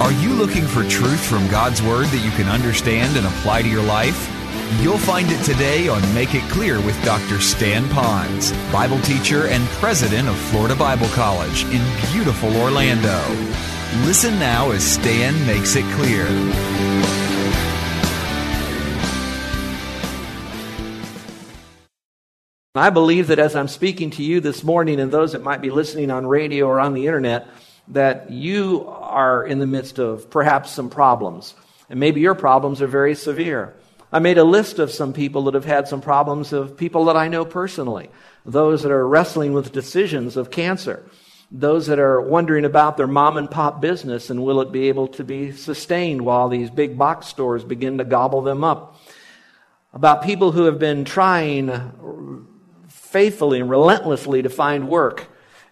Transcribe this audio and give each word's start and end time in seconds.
Are 0.00 0.12
you 0.12 0.32
looking 0.32 0.64
for 0.64 0.84
truth 0.84 1.26
from 1.26 1.48
God's 1.48 1.82
Word 1.82 2.06
that 2.06 2.24
you 2.24 2.30
can 2.30 2.46
understand 2.46 3.16
and 3.16 3.26
apply 3.26 3.62
to 3.62 3.68
your 3.68 3.82
life? 3.82 4.30
You'll 4.80 4.96
find 4.96 5.28
it 5.28 5.42
today 5.44 5.88
on 5.88 6.00
Make 6.14 6.36
It 6.36 6.48
Clear 6.52 6.76
with 6.80 6.94
Dr. 7.04 7.40
Stan 7.40 7.82
Ponz, 7.86 8.52
Bible 8.72 9.00
teacher 9.00 9.48
and 9.48 9.66
president 9.80 10.28
of 10.28 10.36
Florida 10.36 10.76
Bible 10.76 11.08
College 11.08 11.64
in 11.64 11.82
beautiful 12.12 12.56
Orlando. 12.58 13.18
Listen 14.06 14.38
now 14.38 14.70
as 14.70 14.84
Stan 14.84 15.34
makes 15.48 15.74
it 15.74 15.84
clear. 15.96 16.26
I 22.76 22.90
believe 22.90 23.26
that 23.26 23.40
as 23.40 23.56
I'm 23.56 23.66
speaking 23.66 24.10
to 24.10 24.22
you 24.22 24.40
this 24.40 24.62
morning 24.62 25.00
and 25.00 25.10
those 25.10 25.32
that 25.32 25.42
might 25.42 25.60
be 25.60 25.70
listening 25.70 26.12
on 26.12 26.24
radio 26.24 26.66
or 26.66 26.78
on 26.78 26.94
the 26.94 27.08
internet, 27.08 27.48
that 27.90 28.30
you 28.30 28.86
are 28.88 29.44
in 29.44 29.58
the 29.58 29.66
midst 29.66 29.98
of 29.98 30.30
perhaps 30.30 30.70
some 30.70 30.90
problems. 30.90 31.54
And 31.88 31.98
maybe 31.98 32.20
your 32.20 32.34
problems 32.34 32.82
are 32.82 32.86
very 32.86 33.14
severe. 33.14 33.74
I 34.12 34.18
made 34.18 34.38
a 34.38 34.44
list 34.44 34.78
of 34.78 34.90
some 34.90 35.12
people 35.12 35.44
that 35.44 35.54
have 35.54 35.64
had 35.64 35.88
some 35.88 36.00
problems 36.00 36.52
of 36.52 36.76
people 36.76 37.06
that 37.06 37.16
I 37.16 37.28
know 37.28 37.44
personally. 37.44 38.10
Those 38.44 38.82
that 38.82 38.92
are 38.92 39.06
wrestling 39.06 39.52
with 39.52 39.72
decisions 39.72 40.36
of 40.36 40.50
cancer. 40.50 41.04
Those 41.50 41.86
that 41.86 41.98
are 41.98 42.20
wondering 42.20 42.66
about 42.66 42.98
their 42.98 43.06
mom 43.06 43.38
and 43.38 43.50
pop 43.50 43.80
business 43.80 44.28
and 44.28 44.42
will 44.42 44.60
it 44.60 44.70
be 44.72 44.88
able 44.88 45.08
to 45.08 45.24
be 45.24 45.52
sustained 45.52 46.22
while 46.22 46.48
these 46.48 46.70
big 46.70 46.98
box 46.98 47.26
stores 47.26 47.64
begin 47.64 47.98
to 47.98 48.04
gobble 48.04 48.42
them 48.42 48.64
up. 48.64 49.00
About 49.94 50.22
people 50.22 50.52
who 50.52 50.64
have 50.64 50.78
been 50.78 51.06
trying 51.06 52.36
faithfully 52.88 53.60
and 53.60 53.70
relentlessly 53.70 54.42
to 54.42 54.50
find 54.50 54.88
work 54.88 55.26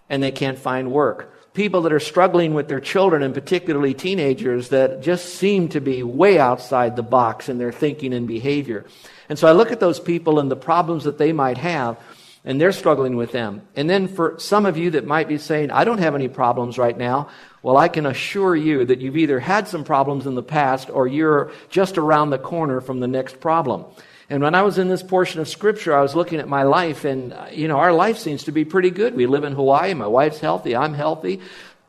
and 0.09 0.23
they 0.23 0.33
can't 0.33 0.59
find 0.59 0.91
work 0.91 1.36
people 1.57 1.83
that 1.83 1.93
are 1.93 1.99
struggling 1.99 2.55
with 2.55 2.69
their 2.69 2.81
children, 2.81 3.23
and 3.23 3.35
particularly 3.35 3.95
teenagers, 3.95 4.69
that 4.69 5.03
just 5.03 5.35
seem 5.35 5.69
to 5.71 5.81
be 5.81 6.03
way 6.03 6.39
outside 6.39 6.95
the 6.95 7.03
box 7.03 7.49
in 7.49 7.57
their 7.59 7.73
thinking 7.73 8.13
and 8.13 8.29
behavior. 8.29 8.85
And 9.29 9.39
so 9.39 9.49
I 9.49 9.53
look 9.53 9.73
at 9.73 9.81
those 9.81 9.99
people 9.99 10.39
and 10.39 10.51
the 10.51 10.57
problems 10.57 11.05
that 11.05 11.19
they 11.19 11.33
might 11.33 11.59
have, 11.59 11.99
and 12.45 12.61
they're 12.61 12.73
struggling 12.73 13.17
with 13.17 13.33
them. 13.33 13.63
And 13.75 13.89
then 13.89 14.07
for 14.07 14.39
some 14.39 14.67
of 14.67 14.77
you 14.77 14.91
that 14.91 15.07
might 15.07 15.27
be 15.27 15.39
saying, 15.39 15.71
I 15.71 15.85
don't 15.85 15.99
have 15.99 16.15
any 16.15 16.29
problems 16.29 16.79
right 16.79 16.97
now, 16.97 17.31
well, 17.63 17.79
I 17.79 17.89
can 17.89 18.07
assure 18.07 18.55
you 18.55 18.85
that 18.85 19.01
you've 19.01 19.17
either 19.17 19.41
had 19.41 19.67
some 19.67 19.83
problems 19.83 20.27
in 20.27 20.37
the 20.37 20.43
past 20.43 20.91
or 20.91 21.09
you're 21.09 21.51
just 21.71 21.99
around 21.99 22.31
the 22.31 22.39
corner 22.39 22.81
from 22.81 23.01
the 23.01 23.09
next 23.09 23.41
problem. 23.41 23.87
And 24.29 24.43
when 24.43 24.57
I 24.57 24.63
was 24.63 24.79
in 24.79 24.89
this 24.89 25.05
portion 25.05 25.41
of 25.41 25.49
scripture, 25.49 25.95
I 25.97 26.03
was 26.03 26.17
looking 26.17 26.41
at 26.41 26.49
my 26.49 26.65
life, 26.65 27.05
and, 27.05 27.33
uh, 27.33 27.47
you 27.53 27.69
know, 27.69 27.79
our 27.79 27.93
life 27.93 28.19
seems 28.19 28.45
to 28.45 28.53
be 28.53 28.65
pretty 28.65 28.91
good. 28.91 29.15
We 29.15 29.27
live 29.27 29.45
in 29.45 29.53
Hawaii. 29.53 29.95
My 29.95 30.09
wife's 30.09 30.41
healthy. 30.41 30.75
I'm 30.75 30.95
healthy. 30.95 31.41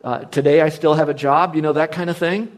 Uh, 0.04 0.20
today 0.26 0.62
I 0.62 0.70
still 0.70 0.94
have 0.94 1.10
a 1.10 1.16
job, 1.16 1.56
you 1.56 1.64
know, 1.64 1.74
that 1.74 1.92
kind 1.92 2.12
of 2.12 2.18
thing. 2.18 2.56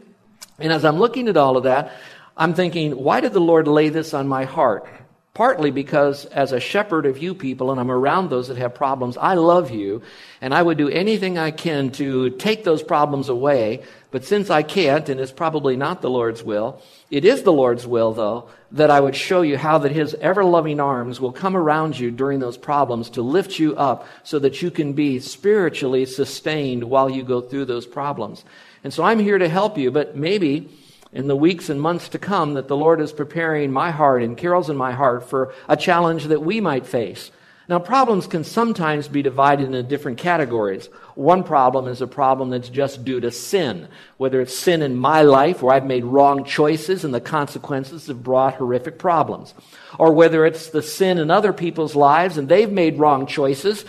And 0.58 0.70
as 0.70 0.84
I'm 0.84 0.98
looking 0.98 1.28
at 1.28 1.38
all 1.38 1.56
of 1.56 1.64
that, 1.64 1.92
I'm 2.36 2.52
thinking, 2.52 2.92
why 2.92 3.20
did 3.20 3.32
the 3.32 3.40
Lord 3.40 3.66
lay 3.66 3.88
this 3.88 4.12
on 4.12 4.28
my 4.28 4.44
heart? 4.44 4.86
Partly 5.32 5.70
because 5.70 6.26
as 6.26 6.52
a 6.52 6.60
shepherd 6.60 7.06
of 7.06 7.16
you 7.16 7.34
people, 7.34 7.70
and 7.70 7.80
I'm 7.80 7.90
around 7.90 8.28
those 8.28 8.48
that 8.48 8.58
have 8.58 8.74
problems, 8.74 9.16
I 9.16 9.34
love 9.34 9.70
you, 9.70 10.02
and 10.42 10.52
I 10.52 10.60
would 10.60 10.76
do 10.76 10.90
anything 10.90 11.38
I 11.38 11.52
can 11.52 11.90
to 11.92 12.30
take 12.30 12.64
those 12.64 12.82
problems 12.82 13.30
away. 13.30 13.84
But 14.10 14.24
since 14.24 14.50
I 14.50 14.62
can't, 14.62 15.08
and 15.08 15.20
it's 15.20 15.30
probably 15.30 15.76
not 15.76 16.02
the 16.02 16.10
Lord's 16.10 16.42
will, 16.42 16.82
it 17.10 17.24
is 17.24 17.42
the 17.42 17.52
Lord's 17.52 17.86
will, 17.86 18.12
though, 18.12 18.48
that 18.72 18.90
I 18.90 18.98
would 18.98 19.14
show 19.14 19.42
you 19.42 19.56
how 19.56 19.78
that 19.78 19.92
His 19.92 20.14
ever 20.14 20.44
loving 20.44 20.80
arms 20.80 21.20
will 21.20 21.32
come 21.32 21.56
around 21.56 21.98
you 21.98 22.10
during 22.10 22.40
those 22.40 22.56
problems 22.56 23.10
to 23.10 23.22
lift 23.22 23.58
you 23.58 23.76
up 23.76 24.06
so 24.24 24.40
that 24.40 24.62
you 24.62 24.70
can 24.70 24.94
be 24.94 25.20
spiritually 25.20 26.06
sustained 26.06 26.84
while 26.84 27.08
you 27.08 27.22
go 27.22 27.40
through 27.40 27.66
those 27.66 27.86
problems. 27.86 28.44
And 28.82 28.92
so 28.92 29.04
I'm 29.04 29.20
here 29.20 29.38
to 29.38 29.48
help 29.48 29.78
you, 29.78 29.92
but 29.92 30.16
maybe 30.16 30.68
in 31.12 31.28
the 31.28 31.36
weeks 31.36 31.68
and 31.68 31.80
months 31.80 32.08
to 32.10 32.18
come 32.18 32.54
that 32.54 32.68
the 32.68 32.76
Lord 32.76 33.00
is 33.00 33.12
preparing 33.12 33.72
my 33.72 33.90
heart 33.90 34.22
and 34.22 34.36
Carol's 34.36 34.70
in 34.70 34.76
my 34.76 34.92
heart 34.92 35.28
for 35.28 35.52
a 35.68 35.76
challenge 35.76 36.26
that 36.26 36.42
we 36.42 36.60
might 36.60 36.86
face. 36.86 37.30
Now, 37.70 37.78
problems 37.78 38.26
can 38.26 38.42
sometimes 38.42 39.06
be 39.06 39.22
divided 39.22 39.66
into 39.66 39.84
different 39.84 40.18
categories. 40.18 40.88
One 41.14 41.44
problem 41.44 41.86
is 41.86 42.02
a 42.02 42.08
problem 42.08 42.50
that's 42.50 42.68
just 42.68 43.04
due 43.04 43.20
to 43.20 43.30
sin, 43.30 43.86
whether 44.16 44.40
it's 44.40 44.58
sin 44.58 44.82
in 44.82 44.96
my 44.96 45.22
life 45.22 45.62
where 45.62 45.76
I've 45.76 45.86
made 45.86 46.04
wrong 46.04 46.42
choices 46.42 47.04
and 47.04 47.14
the 47.14 47.20
consequences 47.20 48.08
have 48.08 48.24
brought 48.24 48.54
horrific 48.54 48.98
problems, 48.98 49.54
or 50.00 50.12
whether 50.12 50.44
it's 50.44 50.70
the 50.70 50.82
sin 50.82 51.18
in 51.18 51.30
other 51.30 51.52
people's 51.52 51.94
lives 51.94 52.38
and 52.38 52.48
they've 52.48 52.72
made 52.72 52.98
wrong 52.98 53.28
choices 53.28 53.84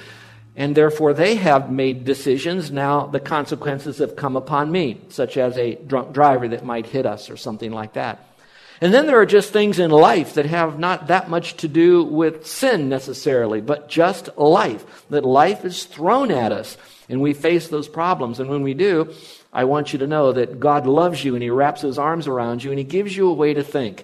and 0.55 0.75
therefore 0.75 1.15
they 1.15 1.33
have 1.37 1.71
made 1.71 2.05
decisions. 2.05 2.69
Now 2.69 3.07
the 3.07 3.19
consequences 3.19 3.97
have 3.97 4.15
come 4.15 4.35
upon 4.35 4.71
me, 4.71 5.01
such 5.09 5.37
as 5.37 5.57
a 5.57 5.73
drunk 5.73 6.13
driver 6.13 6.47
that 6.49 6.63
might 6.63 6.85
hit 6.85 7.07
us 7.07 7.31
or 7.31 7.37
something 7.37 7.71
like 7.71 7.93
that. 7.93 8.30
And 8.81 8.91
then 8.91 9.05
there 9.05 9.21
are 9.21 9.27
just 9.27 9.53
things 9.53 9.77
in 9.77 9.91
life 9.91 10.33
that 10.33 10.47
have 10.47 10.79
not 10.79 11.07
that 11.07 11.29
much 11.29 11.55
to 11.57 11.67
do 11.67 12.03
with 12.03 12.47
sin 12.47 12.89
necessarily, 12.89 13.61
but 13.61 13.87
just 13.87 14.35
life. 14.37 15.05
That 15.11 15.23
life 15.23 15.63
is 15.63 15.83
thrown 15.83 16.31
at 16.31 16.51
us 16.51 16.77
and 17.07 17.21
we 17.21 17.33
face 17.33 17.67
those 17.67 17.87
problems. 17.87 18.39
And 18.39 18.49
when 18.49 18.63
we 18.63 18.73
do, 18.73 19.13
I 19.53 19.65
want 19.65 19.93
you 19.93 19.99
to 19.99 20.07
know 20.07 20.31
that 20.31 20.59
God 20.59 20.87
loves 20.87 21.23
you 21.23 21.35
and 21.35 21.43
He 21.43 21.51
wraps 21.51 21.81
His 21.81 21.99
arms 21.99 22.27
around 22.27 22.63
you 22.63 22.71
and 22.71 22.79
He 22.79 22.83
gives 22.83 23.15
you 23.15 23.29
a 23.29 23.33
way 23.33 23.53
to 23.53 23.63
think. 23.63 24.03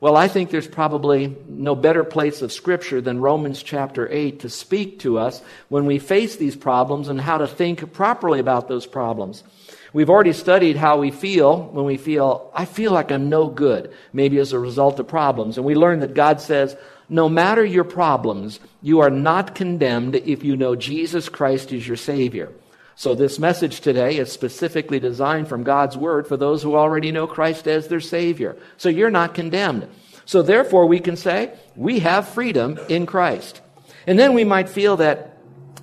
Well, 0.00 0.16
I 0.16 0.28
think 0.28 0.50
there's 0.50 0.68
probably 0.68 1.36
no 1.46 1.74
better 1.74 2.02
place 2.02 2.40
of 2.42 2.52
Scripture 2.52 3.00
than 3.00 3.20
Romans 3.20 3.62
chapter 3.62 4.08
8 4.10 4.40
to 4.40 4.50
speak 4.50 5.00
to 5.00 5.18
us 5.18 5.42
when 5.68 5.84
we 5.84 5.98
face 5.98 6.36
these 6.36 6.56
problems 6.56 7.08
and 7.08 7.20
how 7.20 7.38
to 7.38 7.46
think 7.46 7.92
properly 7.92 8.40
about 8.40 8.68
those 8.68 8.86
problems. 8.86 9.44
We've 9.94 10.10
already 10.10 10.32
studied 10.32 10.76
how 10.76 10.98
we 10.98 11.12
feel 11.12 11.62
when 11.62 11.84
we 11.84 11.96
feel, 11.98 12.50
I 12.52 12.64
feel 12.64 12.90
like 12.90 13.12
I'm 13.12 13.28
no 13.28 13.46
good, 13.46 13.94
maybe 14.12 14.38
as 14.38 14.52
a 14.52 14.58
result 14.58 14.98
of 14.98 15.06
problems. 15.06 15.56
And 15.56 15.64
we 15.64 15.76
learned 15.76 16.02
that 16.02 16.14
God 16.14 16.40
says, 16.40 16.76
no 17.08 17.28
matter 17.28 17.64
your 17.64 17.84
problems, 17.84 18.58
you 18.82 19.00
are 19.00 19.10
not 19.10 19.54
condemned 19.54 20.16
if 20.16 20.42
you 20.42 20.56
know 20.56 20.74
Jesus 20.74 21.28
Christ 21.28 21.72
is 21.72 21.86
your 21.86 21.96
Savior. 21.96 22.50
So 22.96 23.14
this 23.14 23.38
message 23.38 23.80
today 23.82 24.16
is 24.16 24.32
specifically 24.32 24.98
designed 24.98 25.46
from 25.46 25.62
God's 25.62 25.96
Word 25.96 26.26
for 26.26 26.36
those 26.36 26.60
who 26.60 26.74
already 26.74 27.12
know 27.12 27.28
Christ 27.28 27.68
as 27.68 27.86
their 27.86 28.00
Savior. 28.00 28.56
So 28.78 28.88
you're 28.88 29.10
not 29.10 29.32
condemned. 29.32 29.86
So 30.24 30.42
therefore 30.42 30.86
we 30.86 30.98
can 30.98 31.16
say, 31.16 31.52
we 31.76 32.00
have 32.00 32.28
freedom 32.28 32.80
in 32.88 33.06
Christ. 33.06 33.60
And 34.08 34.18
then 34.18 34.34
we 34.34 34.42
might 34.42 34.68
feel 34.68 34.96
that 34.96 35.38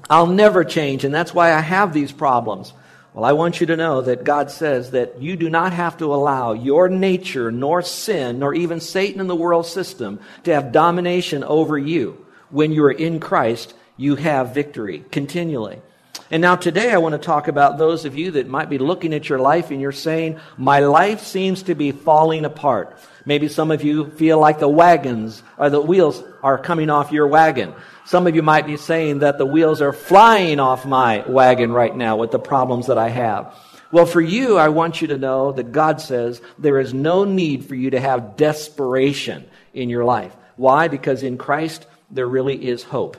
I'll 0.09 0.27
never 0.27 0.66
change, 0.66 1.05
and 1.05 1.13
that's 1.13 1.33
why 1.33 1.53
I 1.53 1.61
have 1.61 1.94
these 1.94 2.11
problems. 2.11 2.73
Well, 3.13 3.25
I 3.25 3.33
want 3.33 3.59
you 3.59 3.67
to 3.67 3.75
know 3.75 4.01
that 4.01 4.23
God 4.23 4.51
says 4.51 4.91
that 4.91 5.22
you 5.22 5.35
do 5.35 5.49
not 5.49 5.73
have 5.73 5.97
to 5.97 6.13
allow 6.13 6.53
your 6.53 6.88
nature, 6.88 7.51
nor 7.51 7.81
sin, 7.81 8.39
nor 8.39 8.53
even 8.53 8.79
Satan 8.79 9.19
in 9.19 9.27
the 9.27 9.35
world 9.35 9.66
system 9.66 10.22
to 10.44 10.53
have 10.53 10.72
domination 10.72 11.44
over 11.44 11.77
you. 11.77 12.25
When 12.50 12.71
you 12.71 12.85
are 12.85 12.91
in 12.91 13.19
Christ, 13.19 13.73
you 13.97 14.16
have 14.16 14.53
victory 14.53 15.03
continually. 15.11 15.81
And 16.29 16.41
now 16.41 16.55
today 16.55 16.91
I 16.91 16.97
want 16.97 17.13
to 17.13 17.19
talk 17.19 17.49
about 17.49 17.77
those 17.77 18.05
of 18.05 18.17
you 18.17 18.31
that 18.31 18.47
might 18.47 18.69
be 18.69 18.77
looking 18.77 19.13
at 19.13 19.27
your 19.27 19.39
life 19.39 19.69
and 19.69 19.81
you're 19.81 19.91
saying, 19.91 20.39
my 20.57 20.80
life 20.80 21.24
seems 21.24 21.63
to 21.63 21.75
be 21.75 21.91
falling 21.91 22.45
apart. 22.45 22.97
Maybe 23.25 23.50
some 23.50 23.69
of 23.69 23.83
you 23.83 24.09
feel 24.12 24.39
like 24.39 24.59
the 24.59 24.69
wagons 24.69 25.44
or 25.57 25.69
the 25.69 25.81
wheels 25.81 26.24
are 26.41 26.57
coming 26.57 26.89
off 26.89 27.12
your 27.12 27.27
wagon. 27.27 27.74
Some 28.06 28.27
of 28.27 28.36
you 28.36 28.41
might 28.41 28.65
be 28.65 28.77
saying 28.77 29.19
that 29.19 29.38
the 29.38 29.45
wheels 29.45 29.81
are 29.81 29.94
flying 29.94 30.59
off 30.59 30.86
my 30.86 31.24
wagon 31.27 31.71
right 31.71 31.95
now 31.95 32.15
with 32.15 32.31
the 32.31 32.39
problems 32.39 32.88
that 32.88 32.97
I 32.97 33.09
have. 33.09 33.53
Well, 33.91 34.06
for 34.06 34.21
you, 34.21 34.57
I 34.57 34.69
want 34.69 35.01
you 35.01 35.09
to 35.09 35.18
know 35.18 35.51
that 35.51 35.74
God 35.74 36.00
says 36.00 36.41
there 36.57 36.80
is 36.80 36.94
no 36.94 37.25
need 37.25 37.65
for 37.65 37.75
you 37.75 37.89
to 37.89 38.00
have 38.00 38.38
desperation 38.38 39.45
in 39.74 39.89
your 39.89 40.06
life. 40.06 40.33
Why? 40.56 40.88
Because 40.88 41.24
in 41.24 41.38
Christ, 41.38 41.86
there 42.09 42.27
really 42.27 42.68
is 42.68 42.83
hope. 42.83 43.18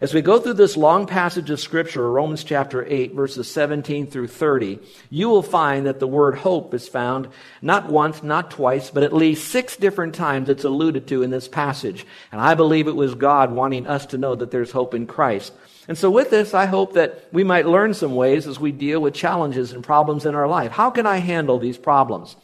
As 0.00 0.14
we 0.14 0.22
go 0.22 0.38
through 0.38 0.54
this 0.54 0.76
long 0.76 1.06
passage 1.06 1.50
of 1.50 1.58
Scripture, 1.58 2.08
Romans 2.08 2.44
chapter 2.44 2.86
8, 2.86 3.14
verses 3.14 3.50
17 3.50 4.06
through 4.06 4.28
30, 4.28 4.78
you 5.10 5.28
will 5.28 5.42
find 5.42 5.86
that 5.86 5.98
the 5.98 6.06
word 6.06 6.36
hope 6.36 6.72
is 6.72 6.86
found 6.86 7.26
not 7.62 7.88
once, 7.88 8.22
not 8.22 8.52
twice, 8.52 8.90
but 8.90 9.02
at 9.02 9.12
least 9.12 9.48
six 9.48 9.76
different 9.76 10.14
times 10.14 10.48
it's 10.48 10.62
alluded 10.62 11.08
to 11.08 11.24
in 11.24 11.30
this 11.30 11.48
passage. 11.48 12.06
And 12.30 12.40
I 12.40 12.54
believe 12.54 12.86
it 12.86 12.94
was 12.94 13.16
God 13.16 13.50
wanting 13.50 13.88
us 13.88 14.06
to 14.06 14.18
know 14.18 14.36
that 14.36 14.52
there's 14.52 14.70
hope 14.70 14.94
in 14.94 15.08
Christ. 15.08 15.52
And 15.88 15.98
so 15.98 16.12
with 16.12 16.30
this, 16.30 16.54
I 16.54 16.66
hope 16.66 16.92
that 16.92 17.26
we 17.32 17.42
might 17.42 17.66
learn 17.66 17.92
some 17.92 18.14
ways 18.14 18.46
as 18.46 18.60
we 18.60 18.70
deal 18.70 19.00
with 19.00 19.14
challenges 19.14 19.72
and 19.72 19.82
problems 19.82 20.24
in 20.26 20.36
our 20.36 20.46
life. 20.46 20.70
How 20.70 20.90
can 20.90 21.06
I 21.06 21.16
handle 21.16 21.58
these 21.58 21.78
problems? 21.78 22.36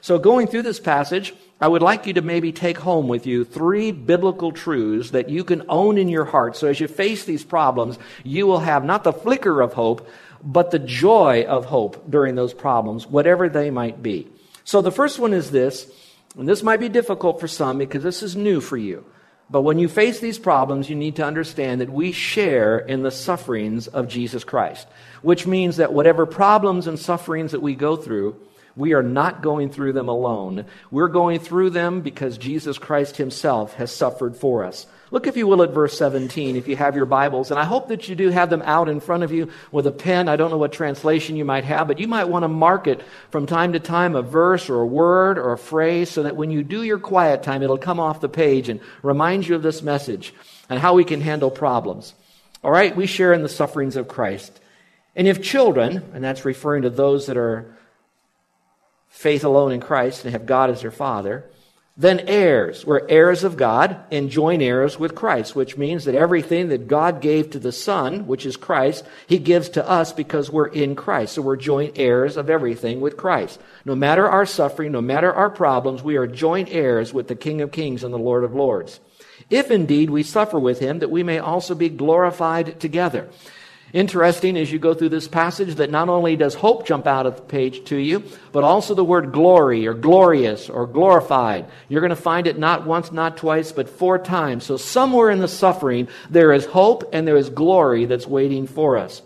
So 0.00 0.18
going 0.18 0.46
through 0.46 0.62
this 0.62 0.80
passage, 0.80 1.34
I 1.62 1.68
would 1.68 1.80
like 1.80 2.08
you 2.08 2.14
to 2.14 2.22
maybe 2.22 2.50
take 2.50 2.76
home 2.76 3.06
with 3.06 3.24
you 3.24 3.44
three 3.44 3.92
biblical 3.92 4.50
truths 4.50 5.12
that 5.12 5.28
you 5.28 5.44
can 5.44 5.62
own 5.68 5.96
in 5.96 6.08
your 6.08 6.24
heart. 6.24 6.56
So 6.56 6.66
as 6.66 6.80
you 6.80 6.88
face 6.88 7.24
these 7.24 7.44
problems, 7.44 8.00
you 8.24 8.48
will 8.48 8.58
have 8.58 8.84
not 8.84 9.04
the 9.04 9.12
flicker 9.12 9.60
of 9.60 9.72
hope, 9.72 10.08
but 10.42 10.72
the 10.72 10.80
joy 10.80 11.44
of 11.44 11.66
hope 11.66 12.10
during 12.10 12.34
those 12.34 12.52
problems, 12.52 13.06
whatever 13.06 13.48
they 13.48 13.70
might 13.70 14.02
be. 14.02 14.26
So 14.64 14.82
the 14.82 14.90
first 14.90 15.20
one 15.20 15.32
is 15.32 15.52
this, 15.52 15.88
and 16.36 16.48
this 16.48 16.64
might 16.64 16.80
be 16.80 16.88
difficult 16.88 17.38
for 17.38 17.46
some 17.46 17.78
because 17.78 18.02
this 18.02 18.24
is 18.24 18.34
new 18.34 18.60
for 18.60 18.76
you. 18.76 19.06
But 19.48 19.62
when 19.62 19.78
you 19.78 19.86
face 19.86 20.18
these 20.18 20.40
problems, 20.40 20.90
you 20.90 20.96
need 20.96 21.14
to 21.16 21.24
understand 21.24 21.80
that 21.80 21.90
we 21.90 22.10
share 22.10 22.76
in 22.76 23.04
the 23.04 23.12
sufferings 23.12 23.86
of 23.86 24.08
Jesus 24.08 24.42
Christ, 24.42 24.88
which 25.20 25.46
means 25.46 25.76
that 25.76 25.92
whatever 25.92 26.26
problems 26.26 26.88
and 26.88 26.98
sufferings 26.98 27.52
that 27.52 27.62
we 27.62 27.76
go 27.76 27.94
through, 27.94 28.34
we 28.76 28.94
are 28.94 29.02
not 29.02 29.42
going 29.42 29.70
through 29.70 29.92
them 29.92 30.08
alone. 30.08 30.64
We're 30.90 31.08
going 31.08 31.40
through 31.40 31.70
them 31.70 32.00
because 32.00 32.38
Jesus 32.38 32.78
Christ 32.78 33.16
Himself 33.16 33.74
has 33.74 33.92
suffered 33.92 34.36
for 34.36 34.64
us. 34.64 34.86
Look, 35.10 35.26
if 35.26 35.36
you 35.36 35.46
will, 35.46 35.62
at 35.62 35.72
verse 35.72 35.98
17, 35.98 36.56
if 36.56 36.68
you 36.68 36.76
have 36.76 36.96
your 36.96 37.04
Bibles. 37.04 37.50
And 37.50 37.60
I 37.60 37.64
hope 37.64 37.88
that 37.88 38.08
you 38.08 38.14
do 38.14 38.30
have 38.30 38.48
them 38.48 38.62
out 38.62 38.88
in 38.88 38.98
front 38.98 39.24
of 39.24 39.30
you 39.30 39.50
with 39.70 39.86
a 39.86 39.92
pen. 39.92 40.26
I 40.26 40.36
don't 40.36 40.50
know 40.50 40.56
what 40.56 40.72
translation 40.72 41.36
you 41.36 41.44
might 41.44 41.64
have, 41.64 41.86
but 41.86 41.98
you 41.98 42.08
might 42.08 42.30
want 42.30 42.44
to 42.44 42.48
mark 42.48 42.86
it 42.86 43.02
from 43.30 43.44
time 43.46 43.74
to 43.74 43.78
time 43.78 44.16
a 44.16 44.22
verse 44.22 44.70
or 44.70 44.80
a 44.80 44.86
word 44.86 45.36
or 45.36 45.52
a 45.52 45.58
phrase 45.58 46.08
so 46.08 46.22
that 46.22 46.36
when 46.36 46.50
you 46.50 46.62
do 46.62 46.82
your 46.82 46.98
quiet 46.98 47.42
time, 47.42 47.62
it'll 47.62 47.76
come 47.76 48.00
off 48.00 48.22
the 48.22 48.28
page 48.28 48.70
and 48.70 48.80
remind 49.02 49.46
you 49.46 49.54
of 49.54 49.62
this 49.62 49.82
message 49.82 50.32
and 50.70 50.80
how 50.80 50.94
we 50.94 51.04
can 51.04 51.20
handle 51.20 51.50
problems. 51.50 52.14
All 52.64 52.70
right, 52.70 52.96
we 52.96 53.06
share 53.06 53.34
in 53.34 53.42
the 53.42 53.50
sufferings 53.50 53.96
of 53.96 54.08
Christ. 54.08 54.60
And 55.14 55.28
if 55.28 55.42
children, 55.42 56.10
and 56.14 56.24
that's 56.24 56.46
referring 56.46 56.82
to 56.82 56.90
those 56.90 57.26
that 57.26 57.36
are 57.36 57.76
faith 59.12 59.44
alone 59.44 59.72
in 59.72 59.80
Christ 59.80 60.24
and 60.24 60.32
have 60.32 60.46
God 60.46 60.70
as 60.70 60.80
their 60.80 60.90
Father, 60.90 61.44
then 61.94 62.20
heirs. 62.20 62.86
We're 62.86 63.06
heirs 63.08 63.44
of 63.44 63.58
God 63.58 63.96
and 64.10 64.30
joint 64.30 64.62
heirs 64.62 64.98
with 64.98 65.14
Christ, 65.14 65.54
which 65.54 65.76
means 65.76 66.06
that 66.06 66.14
everything 66.14 66.70
that 66.70 66.88
God 66.88 67.20
gave 67.20 67.50
to 67.50 67.58
the 67.58 67.72
Son, 67.72 68.26
which 68.26 68.46
is 68.46 68.56
Christ, 68.56 69.04
He 69.26 69.38
gives 69.38 69.68
to 69.70 69.86
us 69.86 70.14
because 70.14 70.50
we're 70.50 70.68
in 70.68 70.96
Christ. 70.96 71.34
So 71.34 71.42
we're 71.42 71.56
joint 71.56 71.98
heirs 71.98 72.38
of 72.38 72.48
everything 72.48 73.02
with 73.02 73.18
Christ. 73.18 73.60
No 73.84 73.94
matter 73.94 74.26
our 74.26 74.46
suffering, 74.46 74.92
no 74.92 75.02
matter 75.02 75.32
our 75.32 75.50
problems, 75.50 76.02
we 76.02 76.16
are 76.16 76.26
joint 76.26 76.70
heirs 76.72 77.12
with 77.12 77.28
the 77.28 77.36
King 77.36 77.60
of 77.60 77.70
Kings 77.70 78.02
and 78.02 78.14
the 78.14 78.18
Lord 78.18 78.42
of 78.42 78.54
Lords. 78.54 78.98
If 79.50 79.70
indeed 79.70 80.08
we 80.08 80.22
suffer 80.22 80.58
with 80.58 80.80
Him, 80.80 81.00
that 81.00 81.10
we 81.10 81.22
may 81.22 81.38
also 81.38 81.74
be 81.74 81.90
glorified 81.90 82.80
together. 82.80 83.28
Interesting 83.92 84.56
as 84.56 84.72
you 84.72 84.78
go 84.78 84.94
through 84.94 85.10
this 85.10 85.28
passage 85.28 85.74
that 85.74 85.90
not 85.90 86.08
only 86.08 86.34
does 86.34 86.54
hope 86.54 86.86
jump 86.86 87.06
out 87.06 87.26
of 87.26 87.36
the 87.36 87.42
page 87.42 87.84
to 87.84 87.96
you, 87.96 88.24
but 88.50 88.64
also 88.64 88.94
the 88.94 89.04
word 89.04 89.32
glory 89.32 89.86
or 89.86 89.92
glorious 89.92 90.70
or 90.70 90.86
glorified. 90.86 91.66
You're 91.90 92.00
going 92.00 92.08
to 92.10 92.16
find 92.16 92.46
it 92.46 92.58
not 92.58 92.86
once, 92.86 93.12
not 93.12 93.36
twice, 93.36 93.70
but 93.70 93.90
four 93.90 94.18
times. 94.18 94.64
So 94.64 94.78
somewhere 94.78 95.30
in 95.30 95.40
the 95.40 95.48
suffering, 95.48 96.08
there 96.30 96.54
is 96.54 96.64
hope 96.64 97.10
and 97.12 97.28
there 97.28 97.36
is 97.36 97.50
glory 97.50 98.06
that's 98.06 98.26
waiting 98.26 98.66
for 98.66 98.96
us. 98.96 99.20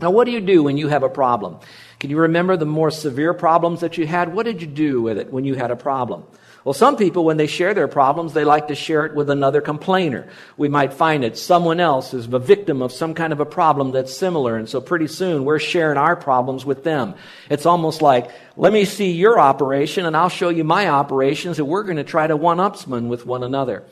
Now, 0.00 0.10
what 0.10 0.24
do 0.24 0.30
you 0.30 0.40
do 0.40 0.62
when 0.62 0.78
you 0.78 0.88
have 0.88 1.02
a 1.02 1.08
problem? 1.10 1.58
Can 2.00 2.08
you 2.08 2.18
remember 2.18 2.56
the 2.56 2.64
more 2.64 2.90
severe 2.90 3.34
problems 3.34 3.80
that 3.80 3.98
you 3.98 4.06
had? 4.06 4.32
What 4.32 4.46
did 4.46 4.62
you 4.62 4.68
do 4.68 5.02
with 5.02 5.18
it 5.18 5.32
when 5.32 5.44
you 5.44 5.54
had 5.54 5.70
a 5.70 5.76
problem? 5.76 6.24
Well, 6.68 6.74
some 6.74 6.98
people, 6.98 7.24
when 7.24 7.38
they 7.38 7.46
share 7.46 7.72
their 7.72 7.88
problems, 7.88 8.34
they 8.34 8.44
like 8.44 8.68
to 8.68 8.74
share 8.74 9.06
it 9.06 9.14
with 9.14 9.30
another 9.30 9.62
complainer. 9.62 10.28
We 10.58 10.68
might 10.68 10.92
find 10.92 11.22
that 11.22 11.38
someone 11.38 11.80
else 11.80 12.12
is 12.12 12.26
a 12.30 12.38
victim 12.38 12.82
of 12.82 12.92
some 12.92 13.14
kind 13.14 13.32
of 13.32 13.40
a 13.40 13.46
problem 13.46 13.92
that's 13.92 14.14
similar, 14.14 14.54
and 14.54 14.68
so 14.68 14.82
pretty 14.82 15.06
soon 15.06 15.46
we're 15.46 15.60
sharing 15.60 15.96
our 15.96 16.14
problems 16.14 16.66
with 16.66 16.84
them. 16.84 17.14
It's 17.48 17.64
almost 17.64 18.02
like, 18.02 18.30
let 18.54 18.70
me 18.70 18.84
see 18.84 19.12
your 19.12 19.40
operation, 19.40 20.04
and 20.04 20.14
I'll 20.14 20.28
show 20.28 20.50
you 20.50 20.62
my 20.62 20.88
operations, 20.88 21.58
and 21.58 21.66
we're 21.66 21.84
going 21.84 21.96
to 21.96 22.04
try 22.04 22.26
to 22.26 22.36
one-upsman 22.36 23.08
with 23.08 23.24
one 23.24 23.44
another. 23.44 23.82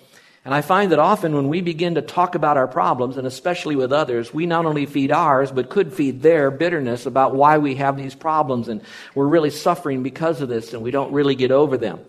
And 0.45 0.53
I 0.53 0.61
find 0.61 0.93
that 0.93 0.99
often 0.99 1.35
when 1.35 1.49
we 1.49 1.63
begin 1.63 1.95
to 1.95 2.03
talk 2.03 2.35
about 2.35 2.59
our 2.59 2.69
problems, 2.69 3.17
and 3.17 3.27
especially 3.27 3.77
with 3.77 3.91
others, 3.91 4.35
we 4.35 4.45
not 4.45 4.67
only 4.67 4.85
feed 4.85 5.13
ours, 5.13 5.51
but 5.51 5.71
could 5.71 5.95
feed 5.95 6.21
their 6.21 6.51
bitterness 6.51 7.07
about 7.07 7.35
why 7.35 7.57
we 7.57 7.77
have 7.77 7.97
these 7.97 8.15
problems, 8.15 8.69
and 8.69 8.83
we're 9.15 9.27
really 9.27 9.49
suffering 9.49 10.03
because 10.03 10.43
of 10.43 10.51
this, 10.51 10.75
and 10.75 10.83
we 10.83 10.91
don't 10.91 11.15
really 11.15 11.37
get 11.37 11.51
over 11.51 11.79
them. 11.79 12.01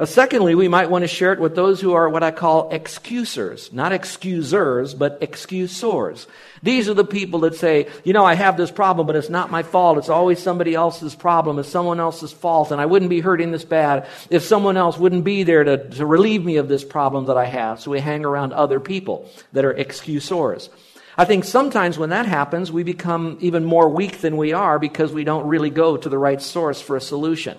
Uh, 0.00 0.06
secondly, 0.06 0.54
we 0.54 0.66
might 0.66 0.88
want 0.88 1.02
to 1.02 1.08
share 1.08 1.34
it 1.34 1.38
with 1.38 1.54
those 1.54 1.78
who 1.78 1.92
are 1.92 2.08
what 2.08 2.22
I 2.22 2.30
call 2.30 2.70
excusers. 2.70 3.70
Not 3.70 3.92
excusers, 3.92 4.94
but 4.94 5.18
excusors. 5.20 6.26
These 6.62 6.88
are 6.88 6.94
the 6.94 7.04
people 7.04 7.40
that 7.40 7.54
say, 7.54 7.86
you 8.02 8.14
know, 8.14 8.24
I 8.24 8.32
have 8.32 8.56
this 8.56 8.70
problem, 8.70 9.06
but 9.06 9.14
it's 9.14 9.28
not 9.28 9.50
my 9.50 9.62
fault. 9.62 9.98
It's 9.98 10.08
always 10.08 10.42
somebody 10.42 10.74
else's 10.74 11.14
problem. 11.14 11.58
It's 11.58 11.68
someone 11.68 12.00
else's 12.00 12.32
fault. 12.32 12.72
And 12.72 12.80
I 12.80 12.86
wouldn't 12.86 13.10
be 13.10 13.20
hurting 13.20 13.50
this 13.50 13.66
bad 13.66 14.08
if 14.30 14.42
someone 14.42 14.78
else 14.78 14.96
wouldn't 14.96 15.22
be 15.22 15.42
there 15.42 15.64
to, 15.64 15.90
to 15.90 16.06
relieve 16.06 16.46
me 16.46 16.56
of 16.56 16.66
this 16.66 16.82
problem 16.82 17.26
that 17.26 17.36
I 17.36 17.44
have. 17.44 17.78
So 17.78 17.90
we 17.90 18.00
hang 18.00 18.24
around 18.24 18.54
other 18.54 18.80
people 18.80 19.28
that 19.52 19.66
are 19.66 19.76
excusors. 19.76 20.70
I 21.18 21.26
think 21.26 21.44
sometimes 21.44 21.98
when 21.98 22.08
that 22.08 22.24
happens, 22.24 22.72
we 22.72 22.84
become 22.84 23.36
even 23.42 23.66
more 23.66 23.90
weak 23.90 24.22
than 24.22 24.38
we 24.38 24.54
are 24.54 24.78
because 24.78 25.12
we 25.12 25.24
don't 25.24 25.46
really 25.46 25.68
go 25.68 25.98
to 25.98 26.08
the 26.08 26.16
right 26.16 26.40
source 26.40 26.80
for 26.80 26.96
a 26.96 27.02
solution. 27.02 27.58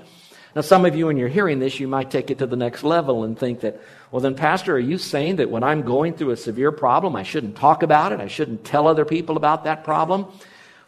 Now, 0.53 0.62
some 0.62 0.86
of 0.86 0.95
you, 0.95 1.07
when 1.07 1.15
you're 1.15 1.30
hearing 1.30 1.59
this, 1.59 1.80
you 1.80 1.88
might 1.88 2.12
take 2.12 2.30
it 2.30 2.39
to 2.39 2.45
the 2.45 2.57
next 2.57 2.83
level 2.83 3.24
and 3.24 3.39
think 3.39 3.62
that, 3.62 3.80
well, 4.12 4.19
then, 4.19 4.36
Pastor, 4.36 4.75
are 4.75 4.80
you 4.80 4.98
saying 4.98 5.38
that 5.38 5.50
when 5.50 5.63
I'm 5.63 5.83
going 5.83 6.13
through 6.13 6.31
a 6.31 6.38
severe 6.38 6.74
problem, 6.74 7.15
I 7.15 7.24
shouldn't 7.24 7.56
talk 7.56 7.83
about 7.83 8.12
it? 8.12 8.19
I 8.19 8.27
shouldn't 8.27 8.65
tell 8.65 8.88
other 8.88 9.06
people 9.06 9.38
about 9.38 9.63
that 9.63 9.86
problem? 9.86 10.25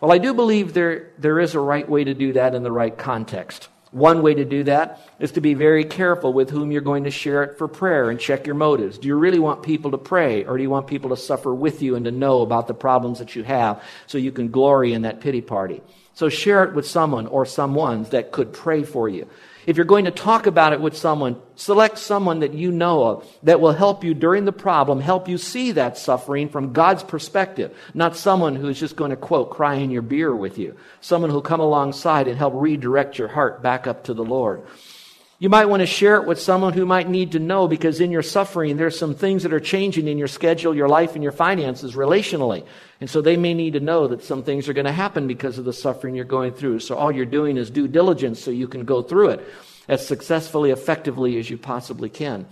Well, 0.01 0.11
I 0.11 0.17
do 0.17 0.33
believe 0.33 0.73
there, 0.73 1.11
there 1.17 1.39
is 1.39 1.55
a 1.55 1.61
right 1.61 1.87
way 1.87 2.03
to 2.03 2.13
do 2.13 2.33
that 2.33 2.55
in 2.55 2.63
the 2.63 2.71
right 2.73 2.97
context. 2.97 3.69
One 3.91 4.21
way 4.21 4.33
to 4.33 4.43
do 4.43 4.63
that 4.63 4.99
is 5.19 5.33
to 5.33 5.41
be 5.41 5.53
very 5.53 5.85
careful 5.85 6.33
with 6.33 6.49
whom 6.49 6.71
you're 6.71 6.81
going 6.81 7.05
to 7.05 7.11
share 7.11 7.43
it 7.43 7.57
for 7.57 7.67
prayer 7.69 8.09
and 8.09 8.19
check 8.19 8.45
your 8.45 8.55
motives. 8.55 8.97
Do 8.97 9.07
you 9.07 9.15
really 9.15 9.39
want 9.39 9.63
people 9.63 9.91
to 9.91 9.97
pray, 9.97 10.43
or 10.43 10.57
do 10.57 10.63
you 10.63 10.69
want 10.69 10.87
people 10.87 11.11
to 11.11 11.17
suffer 11.17 11.53
with 11.53 11.81
you 11.81 11.95
and 11.95 12.03
to 12.03 12.11
know 12.11 12.41
about 12.41 12.67
the 12.67 12.73
problems 12.73 13.19
that 13.19 13.35
you 13.35 13.43
have 13.43 13.81
so 14.07 14.17
you 14.17 14.31
can 14.31 14.49
glory 14.49 14.93
in 14.93 15.03
that 15.03 15.21
pity 15.21 15.41
party? 15.41 15.81
So 16.15 16.27
share 16.27 16.63
it 16.63 16.73
with 16.73 16.85
someone 16.87 17.27
or 17.27 17.45
someones 17.45 18.09
that 18.09 18.31
could 18.31 18.51
pray 18.51 18.83
for 18.83 19.07
you. 19.07 19.29
If 19.65 19.77
you're 19.77 19.85
going 19.85 20.05
to 20.05 20.11
talk 20.11 20.45
about 20.45 20.73
it 20.73 20.81
with 20.81 20.97
someone, 20.97 21.41
select 21.55 21.97
someone 21.97 22.39
that 22.39 22.53
you 22.53 22.71
know 22.71 23.03
of 23.03 23.27
that 23.43 23.61
will 23.61 23.71
help 23.71 24.03
you 24.03 24.13
during 24.13 24.45
the 24.45 24.51
problem, 24.51 24.99
help 24.99 25.29
you 25.29 25.37
see 25.37 25.71
that 25.73 25.97
suffering 25.97 26.49
from 26.49 26.73
God's 26.73 27.03
perspective, 27.03 27.75
not 27.93 28.17
someone 28.17 28.55
who's 28.55 28.79
just 28.79 28.95
going 28.95 29.11
to, 29.11 29.17
quote, 29.17 29.51
cry 29.51 29.75
in 29.75 29.91
your 29.91 30.01
beer 30.01 30.35
with 30.35 30.57
you. 30.57 30.75
Someone 31.01 31.29
who'll 31.29 31.41
come 31.41 31.61
alongside 31.61 32.27
and 32.27 32.37
help 32.37 32.53
redirect 32.55 33.17
your 33.17 33.29
heart 33.29 33.61
back 33.61 33.87
up 33.87 34.03
to 34.05 34.13
the 34.13 34.25
Lord. 34.25 34.63
You 35.43 35.49
might 35.49 35.65
want 35.65 35.81
to 35.81 35.85
share 35.85 36.15
it 36.15 36.25
with 36.25 36.39
someone 36.39 36.71
who 36.71 36.85
might 36.85 37.09
need 37.09 37.33
to 37.33 37.39
know 37.39 37.67
because 37.67 37.99
in 37.99 38.11
your 38.11 38.21
suffering, 38.21 38.77
there's 38.77 38.97
some 38.97 39.13
things 39.13 39.43
that 39.43 39.51
are 39.51 39.59
changing 39.59 40.07
in 40.07 40.17
your 40.17 40.29
schedule, 40.29 40.73
your 40.73 40.87
life, 40.87 41.15
and 41.15 41.21
your 41.21 41.33
finances 41.33 41.95
relationally. 41.95 42.65
And 43.01 43.09
so 43.09 43.19
they 43.19 43.35
may 43.35 43.53
need 43.53 43.73
to 43.73 43.81
know 43.81 44.07
that 44.07 44.23
some 44.23 44.43
things 44.43 44.69
are 44.69 44.73
going 44.73 44.85
to 44.85 44.93
happen 44.93 45.27
because 45.27 45.57
of 45.57 45.65
the 45.65 45.73
suffering 45.73 46.15
you're 46.15 46.23
going 46.23 46.53
through. 46.53 46.79
So 46.79 46.95
all 46.95 47.11
you're 47.11 47.25
doing 47.25 47.57
is 47.57 47.69
due 47.69 47.89
diligence 47.89 48.41
so 48.41 48.51
you 48.51 48.69
can 48.69 48.85
go 48.85 49.01
through 49.01 49.31
it 49.31 49.45
as 49.89 50.07
successfully, 50.07 50.71
effectively 50.71 51.37
as 51.37 51.49
you 51.49 51.57
possibly 51.57 52.07
can. 52.07 52.47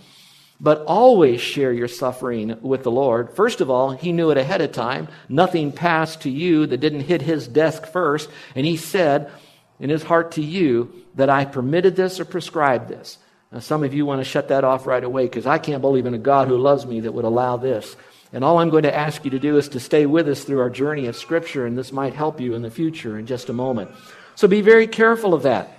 But 0.60 0.84
always 0.84 1.40
share 1.40 1.72
your 1.72 1.88
suffering 1.88 2.58
with 2.60 2.82
the 2.82 2.90
Lord. 2.90 3.34
First 3.34 3.62
of 3.62 3.70
all, 3.70 3.92
He 3.92 4.12
knew 4.12 4.30
it 4.30 4.36
ahead 4.36 4.60
of 4.60 4.72
time. 4.72 5.08
Nothing 5.30 5.72
passed 5.72 6.20
to 6.20 6.30
you 6.30 6.66
that 6.66 6.80
didn't 6.80 7.00
hit 7.00 7.22
His 7.22 7.48
desk 7.48 7.86
first. 7.86 8.28
And 8.54 8.66
He 8.66 8.76
said 8.76 9.32
in 9.80 9.90
His 9.90 10.02
heart 10.02 10.32
to 10.32 10.42
you, 10.42 10.92
that 11.14 11.30
I 11.30 11.44
permitted 11.44 11.96
this 11.96 12.20
or 12.20 12.24
prescribed 12.24 12.88
this. 12.88 13.18
Now, 13.50 13.58
some 13.58 13.84
of 13.84 13.92
you 13.92 14.06
want 14.06 14.20
to 14.20 14.24
shut 14.24 14.48
that 14.48 14.64
off 14.64 14.86
right 14.86 15.04
away 15.04 15.24
because 15.24 15.46
I 15.46 15.58
can't 15.58 15.82
believe 15.82 16.06
in 16.06 16.14
a 16.14 16.18
God 16.18 16.48
who 16.48 16.56
loves 16.56 16.86
me 16.86 17.00
that 17.00 17.12
would 17.12 17.24
allow 17.24 17.56
this. 17.56 17.96
And 18.32 18.42
all 18.42 18.58
I'm 18.58 18.70
going 18.70 18.84
to 18.84 18.96
ask 18.96 19.24
you 19.24 19.30
to 19.32 19.38
do 19.38 19.58
is 19.58 19.68
to 19.70 19.80
stay 19.80 20.06
with 20.06 20.26
us 20.26 20.44
through 20.44 20.60
our 20.60 20.70
journey 20.70 21.06
of 21.06 21.16
Scripture, 21.16 21.66
and 21.66 21.76
this 21.76 21.92
might 21.92 22.14
help 22.14 22.40
you 22.40 22.54
in 22.54 22.62
the 22.62 22.70
future 22.70 23.18
in 23.18 23.26
just 23.26 23.50
a 23.50 23.52
moment. 23.52 23.90
So 24.36 24.48
be 24.48 24.62
very 24.62 24.86
careful 24.86 25.34
of 25.34 25.42
that. 25.42 25.70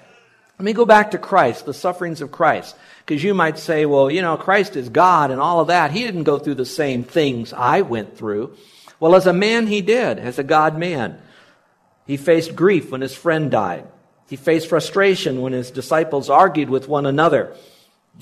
Let 0.59 0.65
me 0.65 0.73
go 0.73 0.85
back 0.85 1.11
to 1.11 1.17
Christ, 1.17 1.65
the 1.65 1.73
sufferings 1.73 2.21
of 2.21 2.31
Christ, 2.31 2.75
because 3.03 3.23
you 3.23 3.33
might 3.33 3.57
say, 3.57 3.87
well, 3.87 4.11
you 4.11 4.21
know, 4.21 4.37
Christ 4.37 4.75
is 4.75 4.87
God 4.87 5.31
and 5.31 5.41
all 5.41 5.59
of 5.59 5.67
that. 5.67 5.91
He 5.91 6.03
didn't 6.03 6.23
go 6.23 6.37
through 6.37 6.55
the 6.55 6.65
same 6.65 7.03
things 7.03 7.53
I 7.53 7.81
went 7.81 8.15
through. 8.15 8.55
Well, 8.99 9.15
as 9.15 9.25
a 9.25 9.33
man, 9.33 9.65
he 9.65 9.81
did, 9.81 10.19
as 10.19 10.37
a 10.37 10.43
God 10.43 10.77
man. 10.77 11.19
He 12.05 12.17
faced 12.17 12.55
grief 12.55 12.91
when 12.91 13.01
his 13.01 13.15
friend 13.15 13.49
died. 13.49 13.87
He 14.29 14.35
faced 14.35 14.67
frustration 14.67 15.41
when 15.41 15.53
his 15.53 15.71
disciples 15.71 16.29
argued 16.29 16.69
with 16.69 16.87
one 16.87 17.05
another, 17.05 17.55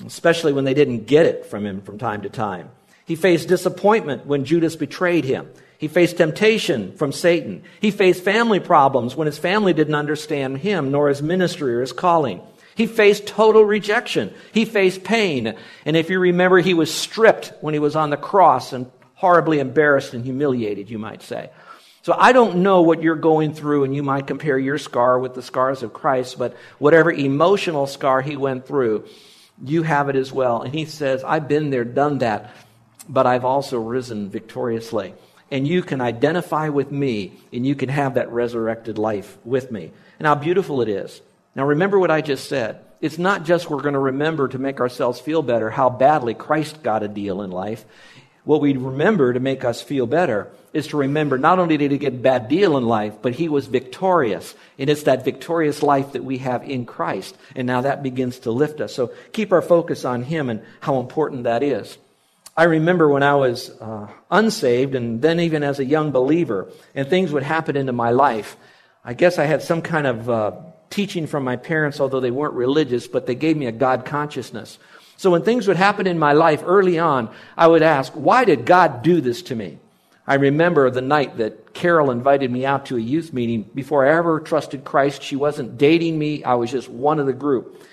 especially 0.06 0.52
when 0.52 0.64
they 0.64 0.74
didn't 0.74 1.06
get 1.06 1.26
it 1.26 1.46
from 1.46 1.64
him 1.64 1.82
from 1.82 1.98
time 1.98 2.22
to 2.22 2.28
time. 2.28 2.70
He 3.04 3.16
faced 3.16 3.48
disappointment 3.48 4.26
when 4.26 4.44
Judas 4.44 4.76
betrayed 4.76 5.24
him. 5.24 5.48
He 5.78 5.88
faced 5.88 6.18
temptation 6.18 6.92
from 6.92 7.10
Satan. 7.10 7.64
He 7.80 7.90
faced 7.90 8.22
family 8.22 8.60
problems 8.60 9.16
when 9.16 9.26
his 9.26 9.38
family 9.38 9.72
didn't 9.72 9.96
understand 9.96 10.58
him 10.58 10.92
nor 10.92 11.08
his 11.08 11.22
ministry 11.22 11.74
or 11.74 11.80
his 11.80 11.92
calling. 11.92 12.40
He 12.74 12.86
faced 12.86 13.26
total 13.26 13.64
rejection. 13.64 14.32
He 14.52 14.64
faced 14.64 15.04
pain. 15.04 15.56
And 15.84 15.96
if 15.96 16.08
you 16.08 16.18
remember, 16.20 16.58
he 16.58 16.74
was 16.74 16.94
stripped 16.94 17.52
when 17.60 17.74
he 17.74 17.80
was 17.80 17.96
on 17.96 18.10
the 18.10 18.16
cross 18.16 18.72
and 18.72 18.90
horribly 19.14 19.58
embarrassed 19.58 20.14
and 20.14 20.24
humiliated, 20.24 20.88
you 20.88 20.98
might 20.98 21.22
say. 21.22 21.50
So 22.02 22.14
I 22.16 22.32
don't 22.32 22.56
know 22.58 22.82
what 22.82 23.02
you're 23.02 23.14
going 23.14 23.54
through, 23.54 23.84
and 23.84 23.94
you 23.94 24.02
might 24.02 24.26
compare 24.26 24.58
your 24.58 24.78
scar 24.78 25.18
with 25.18 25.34
the 25.34 25.42
scars 25.42 25.82
of 25.82 25.92
Christ, 25.92 26.38
but 26.38 26.56
whatever 26.78 27.12
emotional 27.12 27.86
scar 27.86 28.20
he 28.20 28.36
went 28.36 28.66
through, 28.66 29.06
you 29.64 29.82
have 29.82 30.08
it 30.08 30.16
as 30.16 30.32
well. 30.32 30.62
And 30.62 30.74
he 30.74 30.84
says, 30.84 31.22
I've 31.22 31.46
been 31.46 31.70
there, 31.70 31.84
done 31.84 32.18
that, 32.18 32.52
but 33.08 33.26
I've 33.26 33.44
also 33.44 33.78
risen 33.78 34.30
victoriously 34.30 35.14
and 35.52 35.68
you 35.68 35.82
can 35.82 36.00
identify 36.00 36.70
with 36.70 36.90
me 36.90 37.34
and 37.52 37.66
you 37.66 37.74
can 37.74 37.90
have 37.90 38.14
that 38.14 38.32
resurrected 38.32 38.96
life 38.96 39.36
with 39.44 39.70
me. 39.70 39.92
And 40.18 40.26
how 40.26 40.34
beautiful 40.34 40.80
it 40.80 40.88
is. 40.88 41.20
Now, 41.54 41.66
remember 41.66 41.98
what 41.98 42.10
I 42.10 42.22
just 42.22 42.48
said. 42.48 42.82
It's 43.02 43.18
not 43.18 43.44
just 43.44 43.68
we're 43.68 43.82
going 43.82 43.92
to 43.92 43.98
remember 43.98 44.48
to 44.48 44.58
make 44.58 44.80
ourselves 44.80 45.20
feel 45.20 45.42
better 45.42 45.68
how 45.68 45.90
badly 45.90 46.32
Christ 46.32 46.82
got 46.82 47.02
a 47.02 47.08
deal 47.08 47.42
in 47.42 47.50
life. 47.50 47.84
What 48.44 48.60
we 48.60 48.72
remember 48.72 49.32
to 49.32 49.40
make 49.40 49.64
us 49.64 49.80
feel 49.80 50.06
better 50.06 50.50
is 50.72 50.88
to 50.88 50.96
remember 50.96 51.38
not 51.38 51.58
only 51.58 51.76
did 51.76 51.92
he 51.92 51.98
get 51.98 52.14
a 52.14 52.16
bad 52.16 52.48
deal 52.48 52.76
in 52.76 52.86
life, 52.86 53.14
but 53.22 53.34
he 53.34 53.48
was 53.48 53.66
victorious. 53.66 54.54
And 54.78 54.90
it's 54.90 55.04
that 55.04 55.24
victorious 55.24 55.82
life 55.82 56.12
that 56.12 56.24
we 56.24 56.38
have 56.38 56.68
in 56.68 56.86
Christ. 56.86 57.36
And 57.54 57.66
now 57.66 57.82
that 57.82 58.02
begins 58.02 58.40
to 58.40 58.50
lift 58.50 58.80
us. 58.80 58.94
So 58.94 59.12
keep 59.32 59.52
our 59.52 59.62
focus 59.62 60.04
on 60.04 60.24
him 60.24 60.50
and 60.50 60.62
how 60.80 60.98
important 60.98 61.44
that 61.44 61.62
is. 61.62 61.98
I 62.56 62.64
remember 62.64 63.08
when 63.08 63.22
I 63.22 63.34
was 63.36 63.70
uh, 63.80 64.08
unsaved, 64.30 64.94
and 64.94 65.22
then 65.22 65.40
even 65.40 65.62
as 65.62 65.78
a 65.78 65.84
young 65.84 66.10
believer, 66.10 66.70
and 66.94 67.08
things 67.08 67.32
would 67.32 67.42
happen 67.42 67.76
into 67.76 67.92
my 67.92 68.10
life. 68.10 68.56
I 69.04 69.14
guess 69.14 69.38
I 69.38 69.44
had 69.44 69.62
some 69.62 69.80
kind 69.80 70.06
of 70.06 70.28
uh, 70.28 70.52
teaching 70.90 71.26
from 71.26 71.44
my 71.44 71.56
parents, 71.56 71.98
although 71.98 72.20
they 72.20 72.30
weren't 72.30 72.54
religious, 72.54 73.08
but 73.08 73.26
they 73.26 73.34
gave 73.34 73.56
me 73.56 73.66
a 73.66 73.72
God 73.72 74.04
consciousness. 74.04 74.78
So 75.22 75.30
when 75.30 75.44
things 75.44 75.68
would 75.68 75.76
happen 75.76 76.08
in 76.08 76.18
my 76.18 76.32
life 76.32 76.64
early 76.66 76.98
on, 76.98 77.30
I 77.56 77.68
would 77.68 77.82
ask, 77.82 78.12
why 78.14 78.44
did 78.44 78.66
God 78.66 79.04
do 79.04 79.20
this 79.20 79.40
to 79.42 79.54
me? 79.54 79.78
I 80.26 80.34
remember 80.34 80.90
the 80.90 81.00
night 81.00 81.36
that 81.36 81.74
Carol 81.74 82.10
invited 82.10 82.50
me 82.50 82.66
out 82.66 82.86
to 82.86 82.96
a 82.96 83.00
youth 83.00 83.32
meeting. 83.32 83.62
Before 83.72 84.04
I 84.04 84.18
ever 84.18 84.40
trusted 84.40 84.82
Christ, 84.82 85.22
she 85.22 85.36
wasn't 85.36 85.78
dating 85.78 86.18
me. 86.18 86.42
I 86.42 86.54
was 86.54 86.72
just 86.72 86.88
one 86.88 87.20
of 87.20 87.26
the 87.26 87.32
group. 87.32 87.86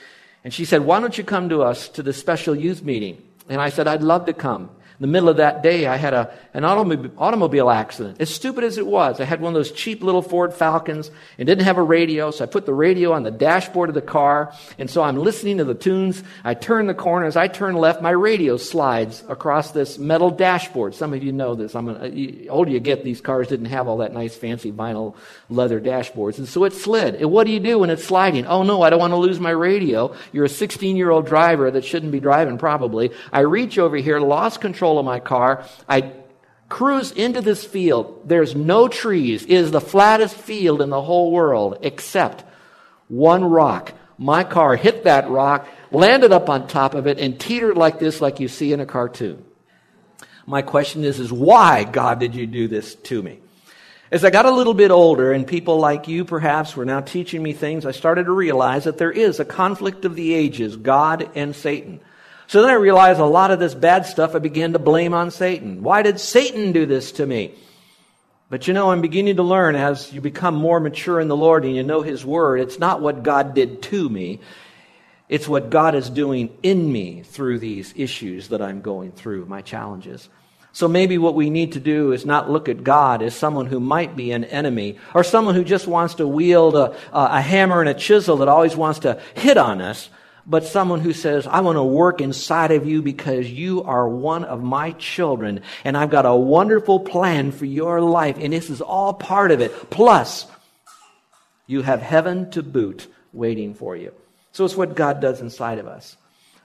And 0.43 0.51
she 0.51 0.65
said, 0.65 0.81
why 0.81 0.99
don't 0.99 1.15
you 1.15 1.23
come 1.23 1.49
to 1.49 1.61
us 1.61 1.87
to 1.89 2.01
the 2.01 2.13
special 2.13 2.55
youth 2.55 2.81
meeting? 2.81 3.21
And 3.47 3.61
I 3.61 3.69
said, 3.69 3.87
I'd 3.87 4.01
love 4.01 4.25
to 4.25 4.33
come. 4.33 4.71
The 4.99 5.07
middle 5.07 5.29
of 5.29 5.37
that 5.37 5.63
day, 5.63 5.87
I 5.87 5.95
had 5.95 6.13
a, 6.13 6.29
an 6.53 6.65
automobile, 6.65 7.69
accident. 7.69 8.19
As 8.19 8.29
stupid 8.29 8.65
as 8.65 8.77
it 8.77 8.85
was, 8.85 9.21
I 9.21 9.23
had 9.23 9.39
one 9.39 9.53
of 9.53 9.55
those 9.55 9.71
cheap 9.71 10.03
little 10.03 10.21
Ford 10.21 10.53
Falcons 10.53 11.09
and 11.37 11.47
didn't 11.47 11.63
have 11.63 11.77
a 11.77 11.83
radio, 11.83 12.31
so 12.31 12.43
I 12.43 12.47
put 12.47 12.65
the 12.65 12.73
radio 12.73 13.13
on 13.13 13.23
the 13.23 13.31
dashboard 13.31 13.87
of 13.87 13.95
the 13.95 14.01
car, 14.01 14.53
and 14.77 14.89
so 14.89 15.01
I'm 15.01 15.15
listening 15.15 15.59
to 15.59 15.63
the 15.63 15.73
tunes. 15.73 16.21
I 16.43 16.53
turn 16.53 16.87
the 16.87 16.93
corner. 16.93 17.27
As 17.27 17.37
I 17.37 17.47
turn 17.47 17.75
left, 17.75 18.01
my 18.01 18.09
radio 18.09 18.57
slides 18.57 19.23
across 19.29 19.71
this 19.71 19.97
metal 19.97 20.31
dashboard. 20.31 20.95
Some 20.95 21.13
of 21.13 21.23
you 21.23 21.31
know 21.31 21.55
this. 21.55 21.75
I'm 21.75 21.85
the 21.85 22.49
older 22.49 22.71
you 22.71 22.81
get, 22.81 23.05
these 23.05 23.21
cars 23.21 23.47
didn't 23.47 23.67
have 23.67 23.87
all 23.87 23.97
that 23.97 24.13
nice 24.13 24.35
fancy 24.35 24.73
vinyl 24.73 25.15
leather 25.49 25.79
dashboards, 25.79 26.39
and 26.39 26.47
so 26.47 26.65
it 26.65 26.73
slid. 26.73 27.15
And 27.15 27.31
what 27.31 27.45
do 27.45 27.53
you 27.53 27.61
do 27.61 27.79
when 27.79 27.89
it's 27.89 28.03
sliding? 28.03 28.45
Oh 28.47 28.63
no, 28.63 28.81
I 28.81 28.89
don't 28.89 28.99
want 28.99 29.11
to 29.11 29.17
lose 29.17 29.39
my 29.39 29.51
radio. 29.51 30.13
You're 30.33 30.45
a 30.45 30.49
16 30.49 30.97
year 30.97 31.09
old 31.09 31.25
driver 31.25 31.71
that 31.71 31.85
shouldn't 31.85 32.11
be 32.11 32.19
driving 32.19 32.57
probably. 32.57 33.11
I 33.31 33.41
reach 33.41 33.77
over 33.79 33.95
here, 33.95 34.19
lost 34.19 34.59
control 34.59 34.88
control 34.89 34.99
of 34.99 35.05
my 35.05 35.19
car. 35.19 35.65
I 35.87 36.13
cruise 36.67 37.11
into 37.11 37.41
this 37.41 37.63
field. 37.63 38.21
There's 38.25 38.55
no 38.55 38.87
trees. 38.87 39.43
It 39.43 39.51
is 39.51 39.71
the 39.71 39.81
flattest 39.81 40.35
field 40.35 40.81
in 40.81 40.89
the 40.89 41.01
whole 41.01 41.31
world 41.31 41.79
except 41.81 42.43
one 43.07 43.43
rock. 43.43 43.93
My 44.17 44.43
car 44.43 44.75
hit 44.75 45.05
that 45.05 45.29
rock, 45.29 45.67
landed 45.91 46.31
up 46.31 46.49
on 46.49 46.67
top 46.67 46.93
of 46.93 47.07
it, 47.07 47.19
and 47.19 47.39
teetered 47.39 47.77
like 47.77 47.99
this, 47.99 48.21
like 48.21 48.39
you 48.39 48.47
see 48.47 48.73
in 48.73 48.81
a 48.81 48.85
cartoon. 48.85 49.45
My 50.45 50.61
question 50.61 51.03
is, 51.03 51.19
is 51.19 51.31
why, 51.31 51.83
God, 51.85 52.19
did 52.19 52.35
you 52.35 52.45
do 52.47 52.67
this 52.67 52.95
to 52.95 53.21
me? 53.21 53.39
As 54.11 54.25
I 54.25 54.31
got 54.31 54.45
a 54.45 54.51
little 54.51 54.73
bit 54.73 54.91
older, 54.91 55.31
and 55.31 55.45
people 55.45 55.77
like 55.77 56.07
you 56.07 56.25
perhaps 56.25 56.75
were 56.75 56.85
now 56.85 56.99
teaching 56.99 57.41
me 57.41 57.53
things, 57.53 57.85
I 57.85 57.91
started 57.91 58.25
to 58.25 58.31
realize 58.31 58.83
that 58.83 58.97
there 58.97 59.11
is 59.11 59.39
a 59.39 59.45
conflict 59.45 60.03
of 60.03 60.15
the 60.15 60.33
ages, 60.33 60.75
God 60.75 61.29
and 61.35 61.55
Satan. 61.55 62.01
So 62.49 62.63
then 62.63 62.71
I 62.71 62.77
realized 62.77 63.19
a 63.19 63.25
lot 63.25 63.51
of 63.51 63.59
this 63.59 63.75
bad 63.75 64.07
stuff 64.07 64.33
I 64.33 64.39
began 64.39 64.73
to 64.73 64.79
blame 64.79 65.13
on 65.13 65.29
Satan. 65.29 65.83
Why 65.83 66.01
did 66.01 66.19
Satan 66.19 66.71
do 66.71 66.87
this 66.87 67.11
to 67.11 67.25
me? 67.27 67.53
But 68.49 68.67
you 68.67 68.73
know, 68.73 68.89
I'm 68.89 69.01
beginning 69.01 69.35
to 69.35 69.43
learn 69.43 69.75
as 69.75 70.11
you 70.11 70.19
become 70.19 70.55
more 70.55 70.79
mature 70.79 71.19
in 71.19 71.27
the 71.27 71.37
Lord 71.37 71.63
and 71.63 71.75
you 71.75 71.83
know 71.83 72.01
His 72.01 72.25
Word, 72.25 72.59
it's 72.59 72.79
not 72.79 73.01
what 73.01 73.21
God 73.21 73.53
did 73.53 73.83
to 73.83 74.09
me. 74.09 74.39
It's 75.29 75.47
what 75.47 75.69
God 75.69 75.93
is 75.93 76.09
doing 76.09 76.49
in 76.63 76.91
me 76.91 77.21
through 77.21 77.59
these 77.59 77.93
issues 77.95 78.47
that 78.47 78.63
I'm 78.63 78.81
going 78.81 79.11
through, 79.11 79.45
my 79.45 79.61
challenges. 79.61 80.27
So 80.71 80.87
maybe 80.87 81.19
what 81.19 81.35
we 81.35 81.51
need 81.51 81.73
to 81.73 81.79
do 81.79 82.13
is 82.13 82.25
not 82.25 82.49
look 82.49 82.67
at 82.67 82.83
God 82.83 83.21
as 83.21 83.35
someone 83.35 83.67
who 83.67 83.79
might 83.79 84.15
be 84.15 84.31
an 84.31 84.45
enemy 84.45 84.97
or 85.13 85.23
someone 85.23 85.53
who 85.53 85.63
just 85.63 85.85
wants 85.85 86.15
to 86.15 86.27
wield 86.27 86.75
a, 86.75 86.97
a 87.13 87.41
hammer 87.41 87.79
and 87.79 87.89
a 87.89 87.93
chisel 87.93 88.37
that 88.37 88.47
always 88.47 88.75
wants 88.75 88.97
to 89.01 89.21
hit 89.35 89.57
on 89.57 89.81
us, 89.81 90.09
but 90.49 90.65
someone 90.65 90.99
who 90.99 91.13
says, 91.13 91.45
I 91.45 91.61
want 91.61 91.75
to 91.75 91.83
work 91.83 92.19
inside 92.19 92.71
of 92.71 92.87
you 92.87 93.03
because 93.03 93.49
you 93.49 93.83
are 93.83 94.09
one 94.09 94.43
of 94.43 94.63
my 94.63 94.91
children 94.93 95.61
and 95.83 95.95
I've 95.95 96.09
got 96.09 96.25
a 96.25 96.35
wonderful 96.35 97.01
plan 97.01 97.51
for 97.51 97.65
your 97.65 98.01
life 98.01 98.37
and 98.39 98.51
this 98.51 98.71
is 98.71 98.81
all 98.81 99.13
part 99.13 99.51
of 99.51 99.61
it. 99.61 99.71
Plus, 99.91 100.47
you 101.67 101.83
have 101.83 102.01
heaven 102.01 102.49
to 102.51 102.63
boot 102.63 103.05
waiting 103.31 103.75
for 103.75 103.95
you. 103.95 104.11
So 104.51 104.65
it's 104.65 104.75
what 104.75 104.95
God 104.95 105.21
does 105.21 105.39
inside 105.39 105.77
of 105.77 105.87
us. 105.87 106.17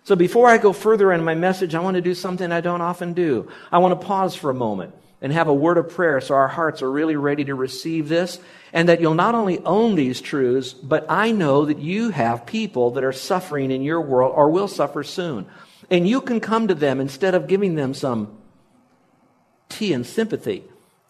So 0.05 0.17
before 0.17 0.49
I 0.49 0.57
go 0.57 0.73
further 0.73 1.13
in 1.13 1.23
my 1.23 1.35
message, 1.35 1.75
I 1.75 1.81
want 1.81 1.97
to 1.97 2.01
do 2.01 2.15
something 2.15 2.51
I 2.51 2.63
don't 2.63 2.81
often 2.81 3.13
do. 3.13 3.51
I 3.71 3.79
want 3.79 4.01
to 4.01 4.07
pause 4.07 4.35
for 4.35 4.49
a 4.49 4.55
moment 4.55 4.95
and 5.25 5.33
have 5.33 5.49
a 5.49 5.55
word 5.55 5.79
of 5.79 5.89
prayer 5.89 6.21
so 6.21 6.35
our 6.35 6.49
hearts 6.49 6.83
are 6.83 6.91
really 6.91 7.17
ready 7.17 7.47
to 7.47 7.55
receive 7.55 8.11
this 8.11 8.39
and 8.75 8.91
that 8.91 9.01
you'll 9.01 9.15
not 9.15 9.35
only 9.35 9.59
own 9.61 9.95
these 9.95 10.21
truths, 10.21 10.75
but 10.75 11.07
I 11.09 11.33
know 11.33 11.65
that 11.65 11.79
you 11.79 12.11
have 12.11 12.45
people 12.45 12.91
that 12.91 13.05
are 13.05 13.13
suffering 13.13 13.71
in 13.71 13.81
your 13.81 14.03
world 14.03 14.35
or 14.37 14.51
will 14.51 14.69
suffer 14.69 15.03
soon. 15.03 15.47
And 15.91 16.07
you 16.07 16.21
can 16.21 16.41
come 16.41 16.69
to 16.69 16.75
them 16.75 17.01
instead 17.01 17.35
of 17.35 17.47
giving 17.47 17.75
them 17.75 17.95
some 17.95 18.37
tea 19.71 19.95
and 19.95 20.05
sympathy. 20.05 20.63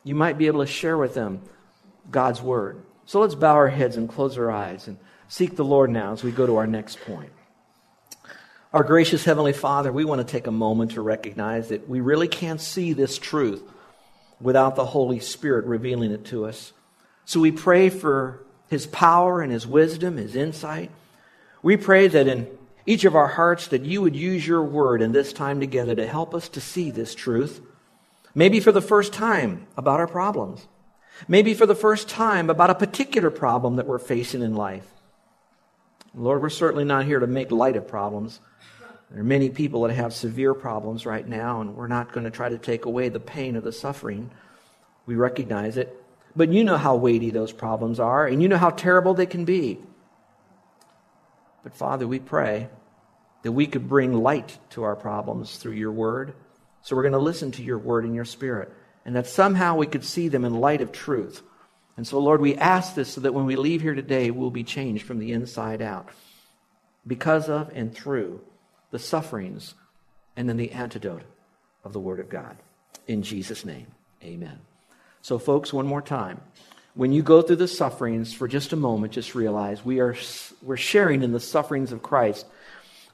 You 0.04 0.14
might 0.14 0.38
be 0.38 0.46
able 0.46 0.60
to 0.60 0.70
share 0.70 0.96
with 0.96 1.14
them 1.14 1.42
God's 2.08 2.40
word. 2.40 2.84
So 3.06 3.18
let's 3.18 3.34
bow 3.34 3.54
our 3.54 3.68
heads 3.68 3.96
and 3.96 4.08
close 4.08 4.38
our 4.38 4.48
eyes 4.48 4.86
and 4.86 4.96
seek 5.26 5.56
the 5.56 5.64
Lord 5.64 5.90
now 5.90 6.12
as 6.12 6.22
we 6.22 6.30
go 6.30 6.46
to 6.46 6.54
our 6.54 6.68
next 6.68 7.00
point. 7.00 7.32
Our 8.72 8.84
gracious 8.84 9.24
Heavenly 9.24 9.52
Father, 9.52 9.90
we 9.90 10.04
want 10.04 10.20
to 10.20 10.32
take 10.32 10.46
a 10.46 10.52
moment 10.52 10.92
to 10.92 11.00
recognize 11.00 11.70
that 11.70 11.88
we 11.88 12.00
really 12.00 12.28
can't 12.28 12.60
see 12.60 12.92
this 12.92 13.18
truth 13.18 13.62
without 14.40 14.76
the 14.76 14.86
Holy 14.86 15.20
Spirit 15.20 15.64
revealing 15.64 16.10
it 16.10 16.24
to 16.26 16.46
us. 16.46 16.72
So 17.24 17.40
we 17.40 17.52
pray 17.52 17.88
for 17.88 18.44
his 18.68 18.86
power 18.86 19.40
and 19.40 19.52
his 19.52 19.66
wisdom, 19.66 20.16
his 20.16 20.36
insight. 20.36 20.90
We 21.62 21.76
pray 21.76 22.08
that 22.08 22.28
in 22.28 22.48
each 22.86 23.04
of 23.04 23.16
our 23.16 23.28
hearts 23.28 23.68
that 23.68 23.82
you 23.82 24.02
would 24.02 24.16
use 24.16 24.46
your 24.46 24.62
word 24.62 25.00
in 25.00 25.12
this 25.12 25.32
time 25.32 25.60
together 25.60 25.94
to 25.94 26.06
help 26.06 26.34
us 26.34 26.48
to 26.50 26.60
see 26.60 26.90
this 26.90 27.14
truth. 27.14 27.60
Maybe 28.34 28.60
for 28.60 28.72
the 28.72 28.82
first 28.82 29.12
time 29.12 29.66
about 29.76 30.00
our 30.00 30.06
problems. 30.06 30.66
Maybe 31.28 31.54
for 31.54 31.66
the 31.66 31.74
first 31.74 32.08
time 32.08 32.50
about 32.50 32.70
a 32.70 32.74
particular 32.74 33.30
problem 33.30 33.76
that 33.76 33.86
we're 33.86 33.98
facing 33.98 34.42
in 34.42 34.54
life. 34.54 34.86
Lord, 36.14 36.42
we're 36.42 36.50
certainly 36.50 36.84
not 36.84 37.06
here 37.06 37.20
to 37.20 37.26
make 37.26 37.50
light 37.50 37.76
of 37.76 37.88
problems. 37.88 38.40
There 39.10 39.20
are 39.20 39.24
many 39.24 39.50
people 39.50 39.82
that 39.82 39.94
have 39.94 40.12
severe 40.12 40.54
problems 40.54 41.06
right 41.06 41.26
now, 41.26 41.60
and 41.60 41.76
we're 41.76 41.86
not 41.86 42.12
going 42.12 42.24
to 42.24 42.30
try 42.30 42.48
to 42.48 42.58
take 42.58 42.84
away 42.84 43.08
the 43.08 43.20
pain 43.20 43.56
or 43.56 43.60
the 43.60 43.72
suffering. 43.72 44.30
We 45.06 45.14
recognize 45.14 45.76
it. 45.76 46.00
But 46.36 46.52
you 46.52 46.64
know 46.64 46.76
how 46.76 46.96
weighty 46.96 47.30
those 47.30 47.52
problems 47.52 48.00
are, 48.00 48.26
and 48.26 48.42
you 48.42 48.48
know 48.48 48.56
how 48.56 48.70
terrible 48.70 49.14
they 49.14 49.26
can 49.26 49.44
be. 49.44 49.78
But 51.62 51.74
Father, 51.74 52.08
we 52.08 52.18
pray 52.18 52.68
that 53.42 53.52
we 53.52 53.66
could 53.66 53.88
bring 53.88 54.12
light 54.14 54.58
to 54.70 54.82
our 54.82 54.96
problems 54.96 55.56
through 55.56 55.72
your 55.72 55.92
word. 55.92 56.34
So 56.82 56.96
we're 56.96 57.02
going 57.02 57.12
to 57.12 57.18
listen 57.18 57.52
to 57.52 57.62
your 57.62 57.78
word 57.78 58.04
and 58.04 58.14
your 58.14 58.24
spirit, 58.24 58.72
and 59.04 59.14
that 59.16 59.26
somehow 59.26 59.76
we 59.76 59.86
could 59.86 60.04
see 60.04 60.28
them 60.28 60.44
in 60.44 60.54
light 60.54 60.80
of 60.80 60.92
truth. 60.92 61.42
And 61.96 62.06
so, 62.06 62.18
Lord, 62.18 62.40
we 62.40 62.56
ask 62.56 62.94
this 62.94 63.12
so 63.12 63.20
that 63.20 63.32
when 63.32 63.46
we 63.46 63.54
leave 63.54 63.80
here 63.80 63.94
today, 63.94 64.30
we'll 64.30 64.50
be 64.50 64.64
changed 64.64 65.06
from 65.06 65.20
the 65.20 65.32
inside 65.32 65.80
out 65.80 66.08
because 67.06 67.48
of 67.48 67.70
and 67.74 67.94
through 67.94 68.40
the 68.94 68.98
sufferings 69.00 69.74
and 70.36 70.48
then 70.48 70.56
the 70.56 70.70
antidote 70.70 71.24
of 71.82 71.92
the 71.92 71.98
Word 71.98 72.20
of 72.20 72.28
God. 72.28 72.56
In 73.08 73.24
Jesus' 73.24 73.64
name, 73.64 73.88
amen. 74.22 74.60
So, 75.20 75.36
folks, 75.36 75.72
one 75.72 75.84
more 75.84 76.00
time. 76.00 76.40
When 76.94 77.10
you 77.10 77.20
go 77.24 77.42
through 77.42 77.56
the 77.56 77.66
sufferings 77.66 78.32
for 78.32 78.46
just 78.46 78.72
a 78.72 78.76
moment, 78.76 79.12
just 79.12 79.34
realize 79.34 79.84
we 79.84 79.98
are 79.98 80.14
we're 80.62 80.76
sharing 80.76 81.24
in 81.24 81.32
the 81.32 81.40
sufferings 81.40 81.90
of 81.90 82.04
Christ. 82.04 82.46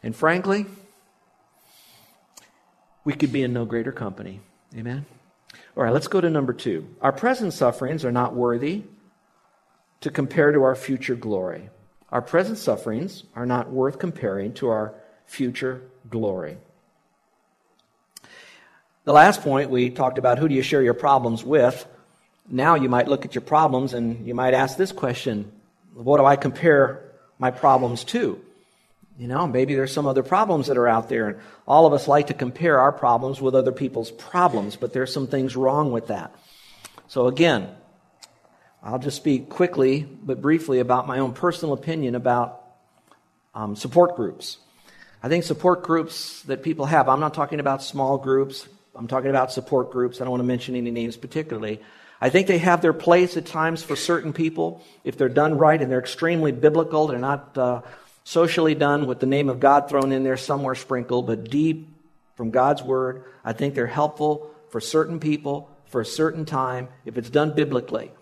And 0.03 0.15
frankly, 0.15 0.67
we 3.05 3.15
could 3.15 3.33
be 3.33 3.43
in 3.43 3.55
no 3.55 3.65
greater 3.65 3.91
company. 3.91 4.41
Amen? 4.77 5.07
All 5.79 5.85
right, 5.85 5.95
let's 5.95 6.09
go 6.09 6.21
to 6.21 6.29
number 6.29 6.53
two. 6.53 6.95
Our 7.01 7.13
present 7.13 7.55
sufferings 7.55 8.05
are 8.05 8.13
not 8.13 8.35
worthy 8.35 8.83
to 10.03 10.11
compare 10.11 10.53
to 10.53 10.63
our 10.63 10.77
future 10.77 11.17
glory. 11.17 11.71
Our 12.13 12.21
present 12.21 12.59
sufferings 12.59 13.25
are 13.35 13.47
not 13.47 13.71
worth 13.71 13.99
comparing 13.99 14.53
to 14.55 14.69
our 14.69 15.00
future 15.31 15.81
glory. 16.11 16.59
The 19.05 19.13
last 19.13 19.43
point, 19.43 19.71
we 19.71 19.89
talked 19.89 20.19
about 20.19 20.39
who 20.39 20.49
do 20.49 20.55
you 20.57 20.63
share 20.63 20.83
your 20.83 20.93
problems 20.93 21.45
with. 21.45 21.87
Now 22.49 22.75
you 22.75 22.89
might 22.89 23.07
look 23.07 23.25
at 23.25 23.37
your 23.37 23.43
problems 23.43 23.95
and 23.95 24.27
you 24.27 24.35
might 24.35 24.55
ask 24.55 24.77
this 24.77 24.91
question 24.91 25.53
What 25.95 26.19
do 26.19 26.27
I 26.27 26.35
compare 26.35 27.13
my 27.39 27.53
problems 27.53 28.03
to? 28.07 28.41
You 29.19 29.29
know, 29.29 29.47
maybe 29.47 29.77
there's 29.77 29.93
some 29.93 30.07
other 30.07 30.25
problems 30.25 30.67
that 30.67 30.77
are 30.77 30.89
out 30.89 31.09
there, 31.09 31.29
and 31.29 31.39
all 31.67 31.87
of 31.87 31.93
us 31.93 32.09
like 32.09 32.27
to 32.27 32.35
compare 32.35 32.81
our 32.81 32.93
problems 32.93 33.41
with 33.41 33.55
other 33.55 33.73
people's 33.73 34.11
problems, 34.11 34.77
but 34.77 34.93
there's 34.93 35.13
some 35.13 35.29
things 35.29 35.55
wrong 35.55 35.93
with 35.93 36.09
that. 36.09 36.35
So, 37.07 37.27
again, 37.29 37.69
I'll 38.83 38.99
just 38.99 39.19
speak 39.19 39.49
quickly 39.49 40.01
but 40.01 40.41
briefly 40.41 40.81
about 40.81 41.07
my 41.07 41.21
own 41.21 41.35
personal 41.35 41.75
opinion 41.75 42.15
about 42.15 42.65
um, 43.55 43.77
support 43.77 44.17
groups. 44.17 44.59
I 45.23 45.29
think 45.29 45.45
support 45.45 45.83
groups 45.83 46.43
that 46.45 46.63
people 46.63 46.87
have, 46.87 47.09
I'm 47.09 47.21
not 47.21 47.35
talking 47.35 47.61
about 47.61 47.83
small 47.83 48.17
groups, 48.17 48.67
I'm 48.95 49.07
talking 49.07 49.31
about 49.31 49.53
support 49.53 49.91
groups. 49.91 50.21
I 50.21 50.25
don't 50.25 50.31
want 50.31 50.43
to 50.43 50.47
mention 50.47 50.75
any 50.77 50.91
names 50.91 51.17
particularly. 51.17 51.81
I 52.21 52.29
think 52.29 52.47
they 52.47 52.59
have 52.59 52.83
their 52.83 52.93
place 52.93 53.37
at 53.37 53.47
times 53.47 53.83
for 53.83 53.97
certain 53.97 54.33
people 54.33 54.85
if 55.05 55.17
they're 55.17 55.29
done 55.29 55.57
right 55.57 55.81
and 55.81 55.91
they're 55.91 56.01
extremely 56.01 56.53
biblical. 56.53 57.07
They're 57.07 57.19
not 57.19 57.57
uh, 57.57 57.83
socially 58.25 58.75
done 58.75 59.07
with 59.07 59.21
the 59.21 59.27
name 59.27 59.49
of 59.49 59.59
God 59.59 59.89
thrown 59.89 60.13
in 60.13 60.23
there 60.23 60.37
somewhere 60.37 60.75
sprinkled, 60.75 61.27
but 61.27 61.45
deep 61.45 61.89
from 62.35 62.51
God's 62.51 62.83
word. 62.83 63.25
I 63.43 63.55
think 63.55 63.75
they're 63.75 63.87
helpful 63.87 64.51
for 64.71 64.81
certain 64.81 65.19
people 65.19 65.71
for 65.87 66.01
a 66.01 66.07
certain 66.07 66.45
time 66.45 66.89
if 67.05 67.17
it's 67.17 67.31
done 67.31 67.55
biblically. 67.55 68.13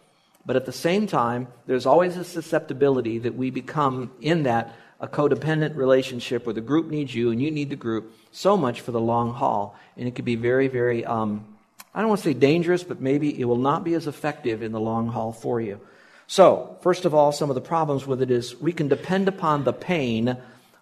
But 0.46 0.56
at 0.56 0.64
the 0.64 0.72
same 0.72 1.06
time, 1.06 1.48
there's 1.66 1.86
always 1.86 2.16
a 2.16 2.24
susceptibility 2.24 3.18
that 3.18 3.34
we 3.34 3.50
become 3.50 4.12
in 4.20 4.44
that 4.44 4.74
a 5.00 5.06
codependent 5.06 5.76
relationship 5.76 6.44
where 6.44 6.54
the 6.54 6.60
group 6.60 6.88
needs 6.90 7.14
you 7.14 7.30
and 7.30 7.40
you 7.40 7.50
need 7.50 7.70
the 7.70 7.76
group 7.76 8.14
so 8.32 8.56
much 8.56 8.80
for 8.80 8.90
the 8.90 9.00
long 9.00 9.32
haul. 9.32 9.76
And 9.96 10.08
it 10.08 10.14
can 10.14 10.24
be 10.24 10.36
very, 10.36 10.68
very, 10.68 11.04
um, 11.04 11.44
I 11.94 12.00
don't 12.00 12.08
want 12.08 12.20
to 12.20 12.28
say 12.28 12.34
dangerous, 12.34 12.82
but 12.82 13.00
maybe 13.00 13.38
it 13.38 13.44
will 13.44 13.56
not 13.56 13.84
be 13.84 13.94
as 13.94 14.06
effective 14.06 14.62
in 14.62 14.72
the 14.72 14.80
long 14.80 15.08
haul 15.08 15.32
for 15.32 15.60
you. 15.60 15.80
So, 16.26 16.76
first 16.82 17.04
of 17.04 17.14
all, 17.14 17.32
some 17.32 17.48
of 17.48 17.54
the 17.54 17.60
problems 17.60 18.06
with 18.06 18.20
it 18.20 18.30
is 18.30 18.60
we 18.60 18.72
can 18.72 18.88
depend 18.88 19.28
upon 19.28 19.64
the 19.64 19.72
pain 19.72 20.36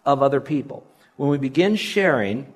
of 0.04 0.22
other 0.22 0.40
people. 0.40 0.84
When 1.16 1.28
we 1.28 1.38
begin 1.38 1.76
sharing, 1.76 2.52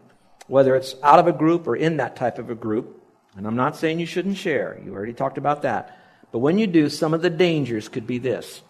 whether 0.49 0.75
it's 0.75 0.97
out 1.03 1.19
of 1.19 1.29
a 1.29 1.33
group 1.33 1.69
or 1.69 1.77
in 1.77 1.99
that 1.99 2.17
type 2.17 2.39
of 2.39 2.51
a 2.51 2.55
group, 2.55 3.01
and 3.37 3.47
I'm 3.47 3.55
not 3.55 3.77
saying 3.77 4.01
you 4.01 4.07
shouldn't 4.07 4.39
share, 4.39 4.81
you 4.85 4.93
already 4.93 5.13
talked 5.13 5.39
about 5.39 5.63
that. 5.63 5.97
But 6.33 6.41
when 6.41 6.59
you 6.59 6.67
do, 6.67 6.89
some 6.89 7.15
of 7.15 7.23
the 7.23 7.31
dangers 7.31 7.89
could 7.89 8.07
be 8.07 8.19
this 8.19 8.63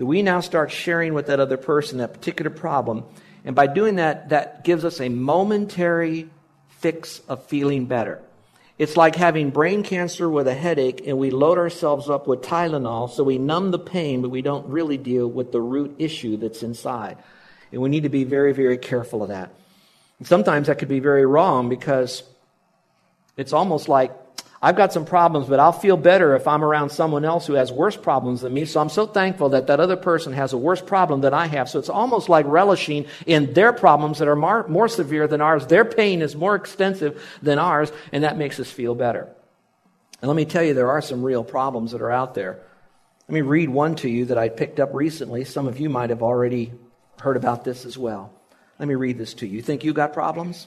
that 0.00 0.06
we 0.06 0.22
now 0.22 0.40
start 0.40 0.70
sharing 0.70 1.12
with 1.12 1.26
that 1.26 1.40
other 1.40 1.58
person 1.58 1.98
that 1.98 2.14
particular 2.14 2.50
problem. 2.50 3.04
And 3.44 3.54
by 3.54 3.66
doing 3.66 3.96
that, 3.96 4.30
that 4.30 4.64
gives 4.64 4.82
us 4.82 4.98
a 4.98 5.10
momentary 5.10 6.30
fix 6.70 7.20
of 7.28 7.44
feeling 7.44 7.84
better. 7.84 8.22
It's 8.78 8.96
like 8.96 9.14
having 9.14 9.50
brain 9.50 9.82
cancer 9.82 10.26
with 10.26 10.48
a 10.48 10.54
headache 10.54 11.06
and 11.06 11.18
we 11.18 11.30
load 11.30 11.58
ourselves 11.58 12.08
up 12.08 12.26
with 12.26 12.40
Tylenol 12.40 13.10
so 13.10 13.22
we 13.22 13.36
numb 13.36 13.72
the 13.72 13.78
pain, 13.78 14.22
but 14.22 14.30
we 14.30 14.40
don't 14.40 14.66
really 14.68 14.96
deal 14.96 15.28
with 15.28 15.52
the 15.52 15.60
root 15.60 15.96
issue 15.98 16.38
that's 16.38 16.62
inside. 16.62 17.18
And 17.70 17.82
we 17.82 17.90
need 17.90 18.04
to 18.04 18.08
be 18.08 18.24
very, 18.24 18.54
very 18.54 18.78
careful 18.78 19.22
of 19.22 19.28
that. 19.28 19.50
Sometimes 20.22 20.68
that 20.68 20.78
could 20.78 20.88
be 20.88 21.00
very 21.00 21.26
wrong 21.26 21.68
because 21.68 22.22
it's 23.36 23.52
almost 23.52 23.86
like 23.86 24.12
I've 24.62 24.76
got 24.76 24.92
some 24.92 25.06
problems, 25.06 25.48
but 25.48 25.58
I'll 25.58 25.72
feel 25.72 25.96
better 25.96 26.36
if 26.36 26.46
I'm 26.46 26.62
around 26.62 26.90
someone 26.90 27.24
else 27.24 27.46
who 27.46 27.54
has 27.54 27.72
worse 27.72 27.96
problems 27.96 28.42
than 28.42 28.52
me. 28.52 28.66
So 28.66 28.78
I'm 28.78 28.90
so 28.90 29.06
thankful 29.06 29.50
that 29.50 29.68
that 29.68 29.80
other 29.80 29.96
person 29.96 30.34
has 30.34 30.52
a 30.52 30.58
worse 30.58 30.82
problem 30.82 31.22
than 31.22 31.32
I 31.32 31.46
have. 31.46 31.70
So 31.70 31.78
it's 31.78 31.88
almost 31.88 32.28
like 32.28 32.44
relishing 32.46 33.06
in 33.24 33.54
their 33.54 33.72
problems 33.72 34.18
that 34.18 34.28
are 34.28 34.36
more, 34.36 34.68
more 34.68 34.88
severe 34.88 35.26
than 35.26 35.40
ours. 35.40 35.66
Their 35.66 35.86
pain 35.86 36.20
is 36.20 36.36
more 36.36 36.54
extensive 36.54 37.22
than 37.40 37.58
ours, 37.58 37.90
and 38.12 38.24
that 38.24 38.36
makes 38.36 38.60
us 38.60 38.70
feel 38.70 38.94
better. 38.94 39.28
And 40.20 40.28
let 40.28 40.36
me 40.36 40.44
tell 40.44 40.62
you, 40.62 40.74
there 40.74 40.90
are 40.90 41.00
some 41.00 41.22
real 41.22 41.42
problems 41.42 41.92
that 41.92 42.02
are 42.02 42.10
out 42.10 42.34
there. 42.34 42.60
Let 43.28 43.34
me 43.34 43.40
read 43.40 43.70
one 43.70 43.94
to 43.96 44.10
you 44.10 44.26
that 44.26 44.36
I 44.36 44.50
picked 44.50 44.78
up 44.78 44.90
recently. 44.92 45.44
Some 45.46 45.68
of 45.68 45.80
you 45.80 45.88
might 45.88 46.10
have 46.10 46.22
already 46.22 46.74
heard 47.20 47.38
about 47.38 47.64
this 47.64 47.86
as 47.86 47.96
well. 47.96 48.30
Let 48.78 48.88
me 48.88 48.94
read 48.94 49.16
this 49.16 49.32
to 49.34 49.46
you. 49.46 49.56
You 49.56 49.62
think 49.62 49.84
you 49.84 49.94
got 49.94 50.12
problems? 50.12 50.66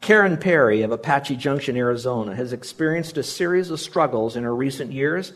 Karen 0.00 0.36
Perry 0.36 0.82
of 0.82 0.92
Apache 0.92 1.36
Junction, 1.36 1.76
Arizona, 1.76 2.34
has 2.34 2.52
experienced 2.52 3.18
a 3.18 3.22
series 3.22 3.70
of 3.70 3.80
struggles 3.80 4.36
in 4.36 4.44
her 4.44 4.54
recent 4.54 4.92
years, 4.92 5.32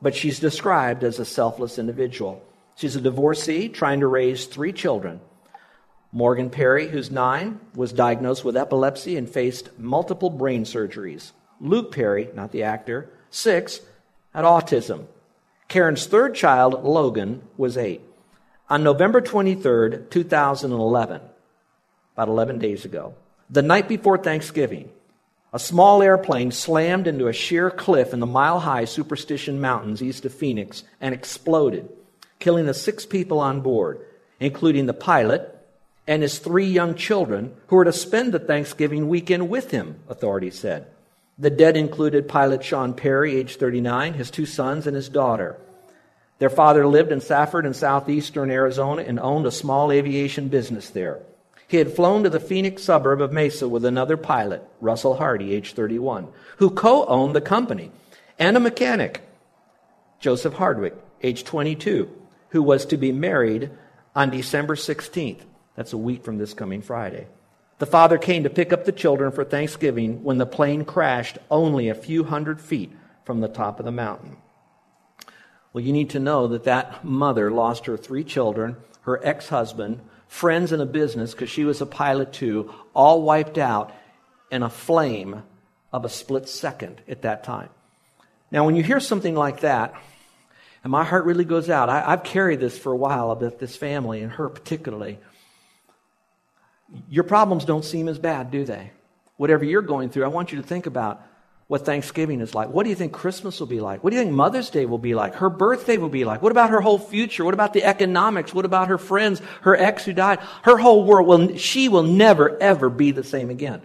but 0.00 0.14
she's 0.14 0.38
described 0.38 1.04
as 1.04 1.18
a 1.18 1.24
selfless 1.24 1.78
individual. 1.78 2.42
She's 2.76 2.96
a 2.96 3.00
divorcee 3.00 3.68
trying 3.68 4.00
to 4.00 4.06
raise 4.06 4.46
three 4.46 4.72
children. 4.72 5.20
Morgan 6.12 6.50
Perry, 6.50 6.88
who's 6.88 7.10
nine, 7.10 7.60
was 7.74 7.92
diagnosed 7.92 8.44
with 8.44 8.56
epilepsy 8.56 9.16
and 9.16 9.28
faced 9.28 9.78
multiple 9.78 10.30
brain 10.30 10.64
surgeries. 10.64 11.32
Luke 11.60 11.92
Perry, 11.92 12.28
not 12.34 12.52
the 12.52 12.62
actor, 12.62 13.10
six, 13.30 13.80
had 14.32 14.44
autism. 14.44 15.06
Karen's 15.68 16.06
third 16.06 16.34
child, 16.34 16.84
Logan, 16.84 17.42
was 17.56 17.76
eight. 17.76 18.02
On 18.68 18.82
November 18.82 19.20
23rd, 19.20 20.10
2011, 20.10 21.20
about 22.14 22.28
11 22.28 22.58
days 22.58 22.84
ago, 22.84 23.14
the 23.48 23.62
night 23.62 23.88
before 23.88 24.18
Thanksgiving, 24.18 24.90
a 25.52 25.58
small 25.58 26.02
airplane 26.02 26.50
slammed 26.50 27.06
into 27.06 27.28
a 27.28 27.32
sheer 27.32 27.70
cliff 27.70 28.12
in 28.12 28.20
the 28.20 28.26
mile 28.26 28.60
high 28.60 28.84
Superstition 28.84 29.60
Mountains 29.60 30.02
east 30.02 30.24
of 30.24 30.34
Phoenix 30.34 30.82
and 31.00 31.14
exploded, 31.14 31.88
killing 32.38 32.66
the 32.66 32.74
six 32.74 33.06
people 33.06 33.38
on 33.38 33.60
board, 33.60 34.00
including 34.40 34.86
the 34.86 34.92
pilot 34.92 35.52
and 36.06 36.22
his 36.22 36.38
three 36.38 36.66
young 36.66 36.94
children 36.94 37.54
who 37.68 37.76
were 37.76 37.84
to 37.84 37.92
spend 37.92 38.32
the 38.32 38.38
Thanksgiving 38.38 39.08
weekend 39.08 39.48
with 39.48 39.70
him, 39.70 39.96
authorities 40.08 40.58
said. 40.58 40.86
The 41.38 41.50
dead 41.50 41.76
included 41.76 42.28
pilot 42.28 42.64
Sean 42.64 42.94
Perry, 42.94 43.36
age 43.36 43.56
39, 43.56 44.14
his 44.14 44.30
two 44.30 44.46
sons, 44.46 44.86
and 44.86 44.96
his 44.96 45.08
daughter. 45.08 45.58
Their 46.38 46.50
father 46.50 46.86
lived 46.86 47.12
in 47.12 47.20
Safford 47.20 47.66
in 47.66 47.74
southeastern 47.74 48.50
Arizona 48.50 49.02
and 49.02 49.18
owned 49.18 49.46
a 49.46 49.50
small 49.50 49.90
aviation 49.90 50.48
business 50.48 50.90
there. 50.90 51.20
He 51.68 51.78
had 51.78 51.94
flown 51.94 52.22
to 52.22 52.30
the 52.30 52.40
Phoenix 52.40 52.84
suburb 52.84 53.20
of 53.20 53.32
Mesa 53.32 53.68
with 53.68 53.84
another 53.84 54.16
pilot, 54.16 54.62
Russell 54.80 55.16
Hardy, 55.16 55.52
age 55.52 55.72
31, 55.74 56.28
who 56.58 56.70
co 56.70 57.04
owned 57.06 57.34
the 57.34 57.40
company, 57.40 57.90
and 58.38 58.56
a 58.56 58.60
mechanic, 58.60 59.22
Joseph 60.20 60.54
Hardwick, 60.54 60.94
age 61.22 61.44
22, 61.44 62.08
who 62.50 62.62
was 62.62 62.86
to 62.86 62.96
be 62.96 63.10
married 63.10 63.70
on 64.14 64.30
December 64.30 64.76
16th. 64.76 65.40
That's 65.74 65.92
a 65.92 65.98
week 65.98 66.24
from 66.24 66.38
this 66.38 66.54
coming 66.54 66.82
Friday. 66.82 67.26
The 67.78 67.86
father 67.86 68.16
came 68.16 68.44
to 68.44 68.50
pick 68.50 68.72
up 68.72 68.84
the 68.84 68.92
children 68.92 69.32
for 69.32 69.44
Thanksgiving 69.44 70.22
when 70.22 70.38
the 70.38 70.46
plane 70.46 70.84
crashed 70.84 71.38
only 71.50 71.88
a 71.88 71.94
few 71.94 72.24
hundred 72.24 72.60
feet 72.60 72.96
from 73.24 73.40
the 73.40 73.48
top 73.48 73.78
of 73.78 73.84
the 73.84 73.92
mountain. 73.92 74.36
Well, 75.72 75.84
you 75.84 75.92
need 75.92 76.10
to 76.10 76.20
know 76.20 76.46
that 76.46 76.64
that 76.64 77.04
mother 77.04 77.50
lost 77.50 77.84
her 77.84 77.98
three 77.98 78.24
children, 78.24 78.76
her 79.02 79.20
ex 79.22 79.50
husband, 79.50 80.00
friends 80.28 80.72
in 80.72 80.80
a 80.80 80.86
business, 80.86 81.32
because 81.32 81.50
she 81.50 81.64
was 81.64 81.80
a 81.80 81.86
pilot 81.86 82.32
too, 82.32 82.72
all 82.94 83.22
wiped 83.22 83.58
out 83.58 83.92
in 84.50 84.62
a 84.62 84.70
flame 84.70 85.42
of 85.92 86.04
a 86.04 86.08
split 86.08 86.48
second 86.48 87.00
at 87.08 87.22
that 87.22 87.44
time. 87.44 87.68
Now, 88.50 88.64
when 88.64 88.76
you 88.76 88.82
hear 88.82 89.00
something 89.00 89.34
like 89.34 89.60
that, 89.60 89.94
and 90.84 90.90
my 90.90 91.04
heart 91.04 91.24
really 91.24 91.44
goes 91.44 91.68
out, 91.68 91.88
I, 91.88 92.10
have 92.10 92.22
carried 92.22 92.60
this 92.60 92.78
for 92.78 92.92
a 92.92 92.96
while 92.96 93.30
about 93.30 93.58
this 93.58 93.74
family 93.74 94.20
and 94.22 94.30
her 94.32 94.48
particularly. 94.48 95.18
Your 97.08 97.24
problems 97.24 97.64
don't 97.64 97.84
seem 97.84 98.08
as 98.08 98.18
bad, 98.18 98.50
do 98.50 98.64
they? 98.64 98.92
Whatever 99.36 99.64
you're 99.64 99.82
going 99.82 100.10
through, 100.10 100.24
I 100.24 100.28
want 100.28 100.52
you 100.52 100.60
to 100.60 100.66
think 100.66 100.86
about 100.86 101.22
what 101.68 101.84
Thanksgiving 101.84 102.40
is 102.40 102.54
like. 102.54 102.68
What 102.68 102.84
do 102.84 102.90
you 102.90 102.94
think 102.94 103.12
Christmas 103.12 103.58
will 103.58 103.66
be 103.66 103.80
like? 103.80 104.04
What 104.04 104.10
do 104.10 104.16
you 104.16 104.22
think 104.22 104.34
Mother's 104.34 104.70
Day 104.70 104.86
will 104.86 104.98
be 104.98 105.14
like? 105.16 105.34
Her 105.34 105.50
birthday 105.50 105.96
will 105.96 106.08
be 106.08 106.24
like? 106.24 106.40
What 106.40 106.52
about 106.52 106.70
her 106.70 106.80
whole 106.80 106.98
future? 106.98 107.44
What 107.44 107.54
about 107.54 107.72
the 107.72 107.82
economics? 107.82 108.54
What 108.54 108.64
about 108.64 108.88
her 108.88 108.98
friends? 108.98 109.42
Her 109.62 109.76
ex 109.76 110.04
who 110.04 110.12
died? 110.12 110.38
Her 110.62 110.78
whole 110.78 111.04
world 111.04 111.26
will, 111.26 111.56
she 111.56 111.88
will 111.88 112.04
never 112.04 112.56
ever 112.62 112.88
be 112.88 113.10
the 113.10 113.24
same 113.24 113.50
again. 113.50 113.82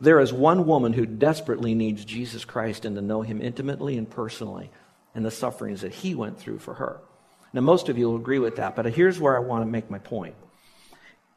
There 0.00 0.18
is 0.18 0.32
one 0.32 0.66
woman 0.66 0.92
who 0.92 1.06
desperately 1.06 1.76
needs 1.76 2.04
Jesus 2.04 2.44
Christ 2.44 2.84
and 2.84 2.96
to 2.96 3.02
know 3.02 3.22
him 3.22 3.40
intimately 3.40 3.96
and 3.96 4.10
personally 4.10 4.70
and 5.14 5.24
the 5.24 5.30
sufferings 5.30 5.82
that 5.82 5.94
he 5.94 6.16
went 6.16 6.40
through 6.40 6.58
for 6.58 6.74
her. 6.74 7.00
Now, 7.52 7.60
most 7.60 7.88
of 7.88 7.96
you 7.96 8.08
will 8.08 8.16
agree 8.16 8.40
with 8.40 8.56
that, 8.56 8.74
but 8.74 8.86
here's 8.86 9.20
where 9.20 9.36
I 9.36 9.40
want 9.40 9.62
to 9.62 9.70
make 9.70 9.90
my 9.90 9.98
point. 9.98 10.34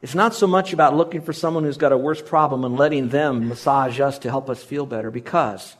It's 0.06 0.14
not 0.14 0.36
so 0.36 0.46
much 0.46 0.72
about 0.72 0.96
looking 0.96 1.20
for 1.20 1.32
someone 1.32 1.64
who's 1.64 1.78
got 1.78 1.90
a 1.90 1.98
worse 1.98 2.22
problem 2.22 2.64
and 2.64 2.76
letting 2.76 3.08
them 3.08 3.48
massage 3.48 3.98
us 3.98 4.20
to 4.20 4.30
help 4.30 4.48
us 4.48 4.62
feel 4.62 4.86
better 4.86 5.10
because 5.10 5.74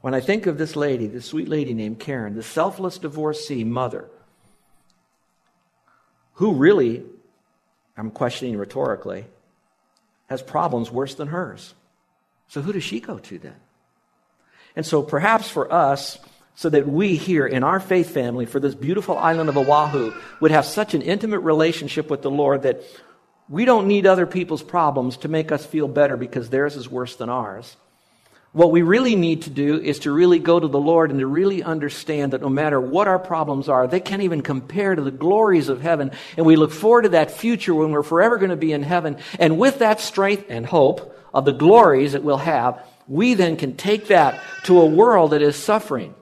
when 0.00 0.14
I 0.14 0.20
think 0.20 0.46
of 0.46 0.56
this 0.56 0.74
lady, 0.74 1.06
this 1.06 1.26
sweet 1.26 1.50
lady 1.50 1.74
named 1.74 2.00
Karen, 2.00 2.34
the 2.34 2.42
selfless 2.42 2.96
divorcee 2.96 3.62
mother, 3.62 4.08
who 6.36 6.54
really, 6.54 7.04
I'm 7.94 8.10
questioning 8.10 8.56
rhetorically, 8.56 9.26
has 10.30 10.40
problems 10.40 10.90
worse 10.90 11.14
than 11.14 11.28
hers. 11.28 11.74
So 12.48 12.62
who 12.62 12.72
does 12.72 12.84
she 12.84 13.00
go 13.00 13.18
to 13.18 13.38
then? 13.38 13.60
And 14.74 14.86
so 14.86 15.02
perhaps 15.02 15.50
for 15.50 15.70
us, 15.70 16.18
so 16.58 16.68
that 16.68 16.88
we 16.88 17.14
here 17.14 17.46
in 17.46 17.62
our 17.62 17.78
faith 17.78 18.10
family 18.10 18.44
for 18.44 18.58
this 18.58 18.74
beautiful 18.74 19.16
island 19.16 19.48
of 19.48 19.56
Oahu 19.56 20.12
would 20.40 20.50
have 20.50 20.64
such 20.64 20.92
an 20.92 21.02
intimate 21.02 21.38
relationship 21.38 22.10
with 22.10 22.22
the 22.22 22.32
Lord 22.32 22.62
that 22.62 22.82
we 23.48 23.64
don't 23.64 23.86
need 23.86 24.06
other 24.06 24.26
people's 24.26 24.64
problems 24.64 25.18
to 25.18 25.28
make 25.28 25.52
us 25.52 25.64
feel 25.64 25.86
better 25.86 26.16
because 26.16 26.50
theirs 26.50 26.74
is 26.74 26.90
worse 26.90 27.14
than 27.14 27.28
ours. 27.28 27.76
What 28.50 28.72
we 28.72 28.82
really 28.82 29.14
need 29.14 29.42
to 29.42 29.50
do 29.50 29.80
is 29.80 30.00
to 30.00 30.10
really 30.10 30.40
go 30.40 30.58
to 30.58 30.66
the 30.66 30.80
Lord 30.80 31.12
and 31.12 31.20
to 31.20 31.28
really 31.28 31.62
understand 31.62 32.32
that 32.32 32.40
no 32.40 32.48
matter 32.48 32.80
what 32.80 33.06
our 33.06 33.20
problems 33.20 33.68
are, 33.68 33.86
they 33.86 34.00
can't 34.00 34.22
even 34.22 34.42
compare 34.42 34.96
to 34.96 35.02
the 35.02 35.12
glories 35.12 35.68
of 35.68 35.80
heaven. 35.80 36.10
And 36.36 36.44
we 36.44 36.56
look 36.56 36.72
forward 36.72 37.02
to 37.02 37.10
that 37.10 37.30
future 37.30 37.72
when 37.72 37.92
we're 37.92 38.02
forever 38.02 38.36
going 38.36 38.50
to 38.50 38.56
be 38.56 38.72
in 38.72 38.82
heaven. 38.82 39.18
And 39.38 39.60
with 39.60 39.78
that 39.78 40.00
strength 40.00 40.46
and 40.48 40.66
hope 40.66 41.16
of 41.32 41.44
the 41.44 41.52
glories 41.52 42.14
that 42.14 42.24
we'll 42.24 42.38
have, 42.38 42.84
we 43.06 43.34
then 43.34 43.56
can 43.56 43.76
take 43.76 44.08
that 44.08 44.42
to 44.64 44.80
a 44.80 44.86
world 44.86 45.30
that 45.30 45.40
is 45.40 45.54
suffering. 45.54 46.16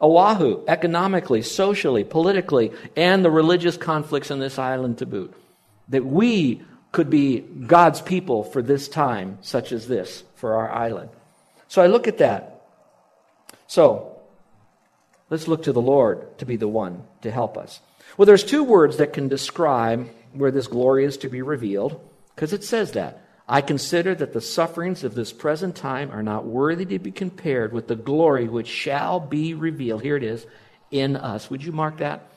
Oahu, 0.00 0.64
economically, 0.68 1.42
socially, 1.42 2.04
politically, 2.04 2.72
and 2.96 3.24
the 3.24 3.30
religious 3.30 3.76
conflicts 3.76 4.30
in 4.30 4.38
this 4.38 4.58
island 4.58 4.98
to 4.98 5.06
boot. 5.06 5.34
That 5.88 6.04
we 6.04 6.62
could 6.92 7.10
be 7.10 7.40
God's 7.40 8.00
people 8.00 8.44
for 8.44 8.62
this 8.62 8.88
time, 8.88 9.38
such 9.42 9.72
as 9.72 9.88
this, 9.88 10.22
for 10.36 10.54
our 10.54 10.70
island. 10.70 11.10
So 11.66 11.82
I 11.82 11.86
look 11.86 12.06
at 12.08 12.18
that. 12.18 12.62
So, 13.66 14.16
let's 15.30 15.48
look 15.48 15.64
to 15.64 15.72
the 15.72 15.82
Lord 15.82 16.38
to 16.38 16.46
be 16.46 16.56
the 16.56 16.68
one 16.68 17.02
to 17.22 17.30
help 17.30 17.58
us. 17.58 17.80
Well, 18.16 18.26
there's 18.26 18.44
two 18.44 18.64
words 18.64 18.96
that 18.96 19.12
can 19.12 19.28
describe 19.28 20.08
where 20.32 20.50
this 20.50 20.66
glory 20.66 21.04
is 21.04 21.18
to 21.18 21.28
be 21.28 21.42
revealed, 21.42 22.00
because 22.34 22.52
it 22.52 22.64
says 22.64 22.92
that. 22.92 23.27
I 23.48 23.62
consider 23.62 24.14
that 24.14 24.34
the 24.34 24.42
sufferings 24.42 25.04
of 25.04 25.14
this 25.14 25.32
present 25.32 25.74
time 25.74 26.10
are 26.10 26.22
not 26.22 26.44
worthy 26.44 26.84
to 26.84 26.98
be 26.98 27.10
compared 27.10 27.72
with 27.72 27.88
the 27.88 27.96
glory 27.96 28.46
which 28.46 28.68
shall 28.68 29.20
be 29.20 29.54
revealed. 29.54 30.02
Here 30.02 30.16
it 30.16 30.22
is, 30.22 30.46
in 30.90 31.16
us. 31.16 31.48
Would 31.48 31.64
you 31.64 31.72
mark 31.72 31.98
that? 31.98 32.28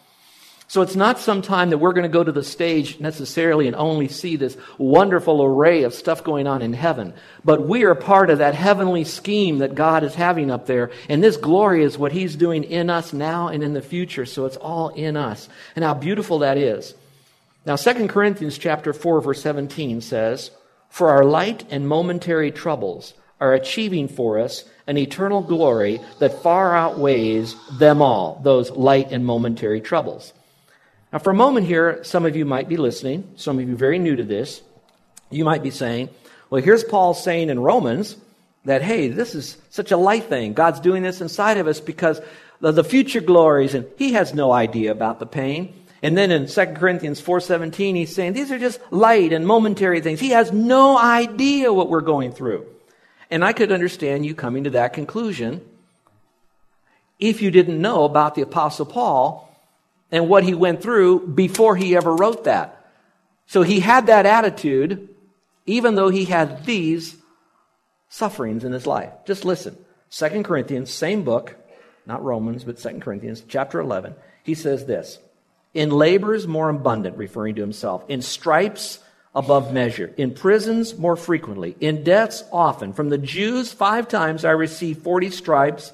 So 0.71 0.82
it's 0.82 0.95
not 0.95 1.19
some 1.19 1.41
time 1.41 1.71
that 1.71 1.80
we're 1.80 1.91
going 1.91 2.04
to 2.04 2.10
go 2.10 2.24
to 2.24 2.32
the 2.32 2.45
stage 2.45 3.02
necessarily 3.02 3.67
and 3.67 3.76
only 3.76 4.08
see 4.08 4.38
this 4.38 4.56
wonderful 4.78 5.43
array 5.43 5.84
of 5.84 5.93
stuff 5.93 6.24
going 6.24 6.47
on 6.47 6.62
in 6.62 6.71
heaven. 6.71 7.13
But 7.43 7.67
we 7.67 7.84
are 7.84 7.93
part 7.93 8.30
of 8.30 8.38
that 8.38 8.56
heavenly 8.56 9.04
scheme 9.04 9.58
that 9.58 9.76
God 9.76 10.06
is 10.06 10.15
having 10.15 10.50
up 10.50 10.67
there. 10.67 10.91
And 11.10 11.21
this 11.21 11.36
glory 11.36 11.84
is 11.84 11.97
what 11.97 12.13
He's 12.13 12.38
doing 12.38 12.63
in 12.63 12.89
us 12.89 13.12
now 13.12 13.50
and 13.50 13.65
in 13.65 13.74
the 13.74 13.82
future. 13.82 14.26
So 14.26 14.45
it's 14.45 14.56
all 14.56 14.88
in 14.88 15.17
us. 15.17 15.50
And 15.76 15.84
how 15.84 15.93
beautiful 15.93 16.39
that 16.39 16.58
is. 16.58 16.95
Now, 17.65 17.76
2 17.76 18.08
Corinthians 18.08 18.58
chapter 18.58 18.93
4, 18.93 19.19
verse 19.19 19.41
17 19.41 20.00
says, 20.00 20.52
for 20.91 21.10
our 21.10 21.23
light 21.23 21.65
and 21.71 21.88
momentary 21.88 22.51
troubles 22.51 23.13
are 23.39 23.54
achieving 23.54 24.08
for 24.08 24.38
us 24.38 24.65
an 24.86 24.97
eternal 24.97 25.41
glory 25.41 25.99
that 26.19 26.43
far 26.43 26.75
outweighs 26.75 27.56
them 27.80 28.01
all, 28.01 28.39
those 28.43 28.69
light 28.69 29.12
and 29.12 29.25
momentary 29.25 29.82
troubles. 29.82 30.34
Now, 31.12 31.19
for 31.19 31.32
a 31.32 31.34
moment 31.36 31.65
here, 31.65 32.04
some 32.04 32.25
of 32.25 32.36
you 32.36 32.45
might 32.45 32.69
be 32.69 32.77
listening, 32.77 33.34
some 33.38 33.58
of 33.58 33.67
you 33.67 33.75
very 33.75 33.99
new 33.99 34.15
to 34.15 34.23
this. 34.23 34.62
You 35.30 35.45
might 35.45 35.63
be 35.63 35.71
saying, 35.71 36.10
well, 36.49 36.62
here's 36.62 36.84
Paul 36.84 37.13
saying 37.13 37.49
in 37.49 37.60
Romans 37.60 38.17
that, 38.65 38.82
hey, 38.82 39.08
this 39.08 39.34
is 39.34 39.58
such 39.69 39.91
a 39.91 39.97
light 39.97 40.25
thing. 40.25 40.54
God's 40.54 40.82
doing 40.82 41.04
this 41.04 41.21
inside 41.21 41.58
of 41.58 41.67
us 41.67 41.80
because 41.80 42.21
the 42.60 42.84
future 42.84 43.21
glories, 43.21 43.73
and 43.73 43.88
he 43.97 44.13
has 44.13 44.34
no 44.34 44.51
idea 44.51 44.91
about 44.91 45.19
the 45.19 45.25
pain. 45.25 45.73
And 46.04 46.18
then 46.18 46.32
in 46.32 46.48
2 46.48 46.66
Corinthians 46.76 47.22
4:17 47.22 47.96
he's 47.96 48.14
saying 48.14 48.34
these 48.34 48.52
are 48.52 48.60
just 48.60 48.80
light 48.92 49.34
and 49.34 49.46
momentary 49.46 50.02
things. 50.02 50.20
He 50.20 50.30
has 50.30 50.52
no 50.52 50.98
idea 50.98 51.72
what 51.72 51.90
we're 51.90 52.02
going 52.02 52.32
through. 52.32 52.66
And 53.30 53.46
I 53.46 53.54
could 53.54 53.72
understand 53.72 54.26
you 54.26 54.36
coming 54.36 54.64
to 54.66 54.72
that 54.72 54.94
conclusion 54.94 55.62
if 57.20 57.42
you 57.42 57.52
didn't 57.52 57.80
know 57.80 58.04
about 58.04 58.36
the 58.36 58.42
apostle 58.42 58.86
Paul 58.86 59.48
and 60.12 60.28
what 60.28 60.44
he 60.44 60.54
went 60.54 60.82
through 60.82 61.28
before 61.28 61.76
he 61.76 61.96
ever 61.96 62.14
wrote 62.14 62.46
that. 62.46 62.86
So 63.46 63.62
he 63.62 63.80
had 63.80 64.08
that 64.08 64.26
attitude 64.26 65.10
even 65.66 65.96
though 65.96 66.10
he 66.10 66.26
had 66.26 66.66
these 66.66 67.16
sufferings 68.10 68.64
in 68.64 68.72
his 68.72 68.88
life. 68.88 69.12
Just 69.26 69.46
listen. 69.46 69.78
2 70.10 70.44
Corinthians, 70.44 70.92
same 70.92 71.24
book, 71.24 71.56
not 72.06 72.24
Romans, 72.24 72.64
but 72.64 72.78
2 72.78 73.00
Corinthians, 73.00 73.44
chapter 73.48 73.80
11. 73.80 74.16
He 74.44 74.54
says 74.54 74.86
this 74.86 75.20
in 75.74 75.90
labors 75.90 76.48
more 76.48 76.70
abundant, 76.70 77.18
referring 77.18 77.56
to 77.56 77.62
himself, 77.62 78.04
in 78.08 78.22
stripes 78.22 79.00
above 79.34 79.74
measure, 79.74 80.14
in 80.18 80.34
prisons 80.34 80.98
more 80.98 81.16
frequently, 81.16 81.76
in 81.80 82.04
deaths 82.04 82.44
often. 82.52 82.94
From 82.94 83.10
the 83.10 83.18
Jews, 83.18 83.72
five 83.72 84.08
times 84.08 84.44
I 84.44 84.52
received 84.52 85.04
40 85.04 85.30
stripes 85.30 85.92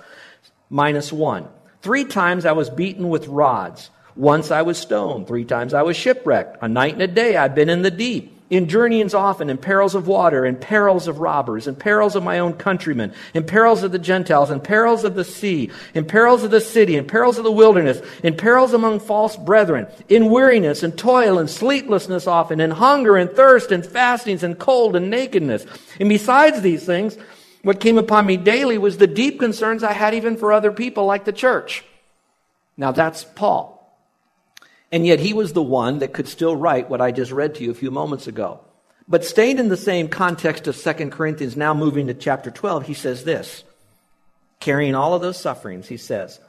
minus 0.69 1.13
one. 1.13 1.47
Three 1.81 2.05
times 2.05 2.45
I 2.45 2.53
was 2.53 2.69
beaten 2.69 3.09
with 3.09 3.27
rods. 3.27 3.89
Once 4.15 4.49
I 4.49 4.63
was 4.63 4.79
stoned. 4.79 5.27
Three 5.27 5.45
times 5.45 5.75
I 5.75 5.83
was 5.83 5.95
shipwrecked. 5.95 6.57
A 6.61 6.67
night 6.67 6.93
and 6.93 7.03
a 7.03 7.07
day 7.07 7.37
I've 7.37 7.53
been 7.53 7.69
in 7.69 7.83
the 7.83 7.91
deep 7.91 8.36
in 8.49 8.69
journeyings 8.69 9.13
often, 9.13 9.49
in 9.49 9.57
perils 9.57 9.93
of 9.93 10.07
water, 10.07 10.45
in 10.45 10.55
perils 10.55 11.07
of 11.07 11.19
robbers, 11.19 11.67
in 11.67 11.75
perils 11.75 12.15
of 12.15 12.23
my 12.23 12.39
own 12.39 12.53
countrymen, 12.53 13.13
in 13.33 13.43
perils 13.43 13.83
of 13.83 13.91
the 13.91 13.99
Gentiles, 13.99 14.49
in 14.49 14.61
perils 14.61 15.03
of 15.03 15.15
the 15.15 15.25
sea, 15.25 15.69
in 15.93 16.05
perils 16.05 16.43
of 16.43 16.51
the 16.51 16.61
city, 16.61 16.95
in 16.95 17.05
perils 17.05 17.37
of 17.37 17.43
the 17.43 17.51
wilderness, 17.51 18.01
in 18.23 18.37
perils 18.37 18.73
among 18.73 19.01
false 19.01 19.35
brethren, 19.35 19.85
in 20.07 20.29
weariness 20.29 20.81
and 20.81 20.97
toil 20.97 21.39
and 21.39 21.49
sleeplessness 21.49 22.25
often, 22.25 22.61
in 22.61 22.71
hunger 22.71 23.17
and 23.17 23.31
thirst 23.31 23.71
and 23.71 23.85
fastings 23.85 24.43
and 24.43 24.57
cold 24.57 24.95
and 24.95 25.09
nakedness. 25.09 25.65
And 25.99 26.07
besides 26.07 26.61
these 26.61 26.85
things, 26.85 27.17
what 27.63 27.81
came 27.81 27.97
upon 27.97 28.25
me 28.25 28.37
daily 28.37 28.77
was 28.77 28.97
the 28.97 29.07
deep 29.07 29.39
concerns 29.39 29.83
I 29.83 29.91
had 29.91 30.13
even 30.13 30.37
for 30.37 30.53
other 30.53 30.71
people 30.71 31.05
like 31.05 31.25
the 31.25 31.33
church. 31.33 31.83
Now 32.77 32.93
that's 32.93 33.25
Paul. 33.25 33.76
And 34.91 35.05
yet 35.05 35.19
he 35.19 35.33
was 35.33 35.53
the 35.53 35.61
one 35.61 35.99
that 35.99 36.13
could 36.13 36.27
still 36.27 36.55
write 36.55 36.89
what 36.89 37.01
I 37.01 37.11
just 37.11 37.31
read 37.31 37.55
to 37.55 37.63
you 37.63 37.71
a 37.71 37.75
few 37.75 37.91
moments 37.91 38.27
ago. 38.27 38.61
But 39.07 39.25
staying 39.25 39.57
in 39.57 39.69
the 39.69 39.77
same 39.77 40.07
context 40.07 40.67
of 40.67 40.77
2 40.77 41.09
Corinthians, 41.09 41.55
now 41.55 41.73
moving 41.73 42.07
to 42.07 42.13
chapter 42.13 42.51
12, 42.51 42.87
he 42.87 42.93
says 42.93 43.23
this. 43.23 43.63
Carrying 44.59 44.95
all 44.95 45.13
of 45.13 45.21
those 45.21 45.39
sufferings, 45.39 45.87
he 45.87 45.97
says, 45.97 46.39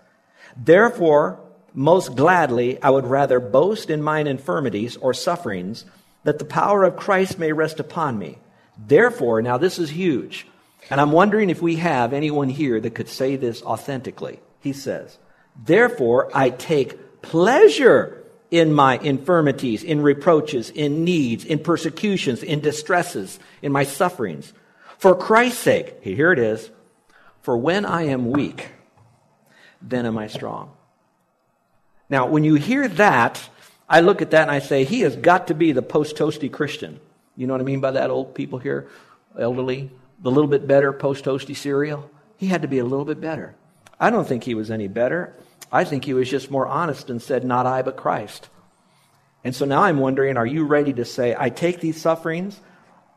Therefore, 0.57 1.40
most 1.74 2.16
gladly, 2.16 2.83
I 2.83 2.90
would 2.90 3.07
rather 3.07 3.38
boast 3.38 3.90
in 3.90 4.03
mine 4.03 4.27
infirmities 4.27 4.96
or 4.96 5.14
sufferings, 5.14 5.85
that 6.24 6.38
the 6.38 6.44
power 6.44 6.85
of 6.85 6.96
Christ 6.96 7.38
may 7.38 7.53
rest 7.53 7.79
upon 7.79 8.18
me. 8.18 8.38
Therefore, 8.77 9.42
now 9.42 9.59
this 9.59 9.79
is 9.79 9.90
huge. 9.90 10.46
And 10.90 11.01
I'm 11.01 11.12
wondering 11.12 11.51
if 11.51 11.61
we 11.61 11.77
have 11.77 12.12
anyone 12.12 12.48
here 12.48 12.81
that 12.81 12.94
could 12.94 13.09
say 13.09 13.37
this 13.37 13.62
authentically. 13.62 14.40
He 14.61 14.72
says, 14.72 15.18
Therefore, 15.64 16.31
I 16.35 16.51
take 16.51 17.22
pleasure 17.22 18.24
in 18.50 18.72
my 18.72 18.98
infirmities, 18.98 19.82
in 19.82 20.00
reproaches, 20.00 20.70
in 20.70 21.04
needs, 21.04 21.44
in 21.44 21.58
persecutions, 21.58 22.42
in 22.42 22.61
distresses, 22.61 23.38
in 23.62 23.72
my 23.72 23.84
sufferings. 23.84 24.52
For 24.98 25.14
Christ's 25.14 25.61
sake, 25.61 26.02
here 26.02 26.32
it 26.32 26.38
is, 26.38 26.70
for 27.42 27.56
when 27.56 27.84
I 27.84 28.04
am 28.04 28.30
weak, 28.30 28.68
then 29.82 30.06
am 30.06 30.18
I 30.18 30.26
strong. 30.26 30.72
Now, 32.11 32.26
when 32.26 32.42
you 32.42 32.54
hear 32.54 32.88
that, 32.88 33.48
I 33.88 34.00
look 34.00 34.22
at 34.22 34.30
that 34.30 34.42
and 34.42 34.50
I 34.50 34.58
say, 34.61 34.84
he 34.84 35.00
has 35.00 35.14
got 35.14 35.48
to 35.48 35.54
be 35.54 35.72
the 35.72 35.82
post 35.82 36.16
toasty 36.16 36.50
Christian. 36.50 37.00
You 37.37 37.46
know 37.46 37.54
what 37.54 37.61
I 37.61 37.64
mean 37.64 37.80
by 37.80 37.92
that, 37.92 38.11
old 38.11 38.34
people 38.34 38.58
here, 38.58 38.88
elderly? 39.38 39.90
The 40.20 40.30
little 40.30 40.50
bit 40.50 40.66
better 40.66 40.92
post 40.92 41.24
toasty 41.24 41.54
cereal? 41.54 42.11
He 42.37 42.46
had 42.46 42.62
to 42.62 42.68
be 42.68 42.78
a 42.78 42.84
little 42.84 43.04
bit 43.04 43.20
better. 43.20 43.54
I 44.00 44.11
don't 44.11 44.26
think 44.26 44.44
he 44.44 44.54
was 44.54 44.70
any 44.70 44.88
better. 44.88 45.34
I 45.70 45.85
think 45.85 46.04
he 46.04 46.14
was 46.14 46.31
just 46.31 46.50
more 46.50 46.66
honest 46.66 47.11
and 47.11 47.20
said, 47.20 47.44
Not 47.44 47.66
I, 47.66 47.83
but 47.83 47.96
Christ. 47.96 48.48
And 49.44 49.54
so 49.54 49.64
now 49.64 49.83
I'm 49.83 49.98
wondering, 49.98 50.37
are 50.37 50.46
you 50.46 50.64
ready 50.64 50.92
to 50.94 51.04
say, 51.04 51.35
I 51.38 51.50
take 51.50 51.81
these 51.81 52.00
sufferings, 52.00 52.59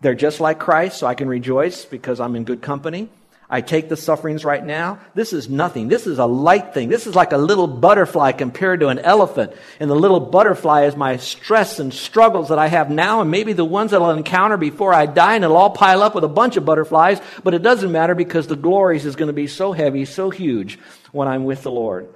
they're 0.02 0.16
just 0.16 0.40
like 0.40 0.60
Christ, 0.60 1.00
so 1.00 1.08
I 1.08 1.16
can 1.16 1.28
rejoice 1.28 1.86
because 1.86 2.20
I'm 2.20 2.36
in 2.36 2.44
good 2.44 2.62
company? 2.62 3.10
I 3.54 3.60
take 3.60 3.90
the 3.90 3.98
sufferings 3.98 4.46
right 4.46 4.66
now. 4.66 5.00
This 5.14 5.34
is 5.34 5.50
nothing. 5.50 5.90
This 5.90 6.08
is 6.08 6.20
a 6.20 6.26
light 6.26 6.74
thing. 6.74 6.88
This 6.88 7.06
is 7.06 7.16
like 7.16 7.34
a 7.34 7.38
little 7.38 7.68
butterfly 7.68 8.32
compared 8.32 8.80
to 8.80 8.88
an 8.88 9.00
elephant. 9.00 9.52
And 9.82 9.90
the 9.90 9.96
little 9.96 10.22
butterfly 10.22 10.86
is 10.86 10.96
my 10.96 11.18
stress 11.18 11.78
and 11.78 11.94
struggles 11.94 12.48
that 12.48 12.60
I 12.60 12.68
have 12.68 12.90
now, 12.90 13.20
and 13.20 13.30
maybe 13.30 13.52
the 13.52 13.66
ones 13.66 13.92
that 13.92 14.02
I'll 14.02 14.12
encounter 14.12 14.56
before 14.56 14.94
I 14.94 15.06
die, 15.06 15.36
and 15.36 15.44
it'll 15.44 15.58
all 15.58 15.72
pile 15.72 16.02
up 16.02 16.16
with 16.16 16.24
a 16.24 16.30
bunch 16.30 16.56
of 16.56 16.64
butterflies. 16.64 17.20
But 17.44 17.54
it 17.54 17.62
doesn't 17.62 17.92
matter 17.92 18.16
because 18.16 18.48
the 18.48 18.56
glories 18.56 19.06
is 19.06 19.18
going 19.18 19.28
to 19.28 19.34
be 19.34 19.48
so 19.48 19.74
heavy, 19.74 20.06
so 20.06 20.30
huge 20.30 20.80
when 21.12 21.28
I'm 21.28 21.44
with 21.44 21.64
the 21.64 21.72
Lord. 21.72 22.08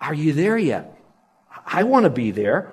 Are 0.00 0.14
you 0.14 0.32
there 0.32 0.58
yet? 0.58 0.94
I 1.66 1.82
want 1.82 2.04
to 2.04 2.10
be 2.10 2.30
there. 2.30 2.72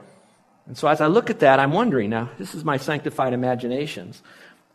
And 0.68 0.78
so 0.78 0.88
as 0.88 1.02
I 1.02 1.08
look 1.08 1.30
at 1.30 1.40
that, 1.40 1.60
I'm 1.60 1.72
wondering 1.72 2.10
now, 2.10 2.30
this 2.38 2.56
is 2.56 2.64
my 2.64 2.78
sanctified 2.78 3.34
imaginations. 3.34 4.22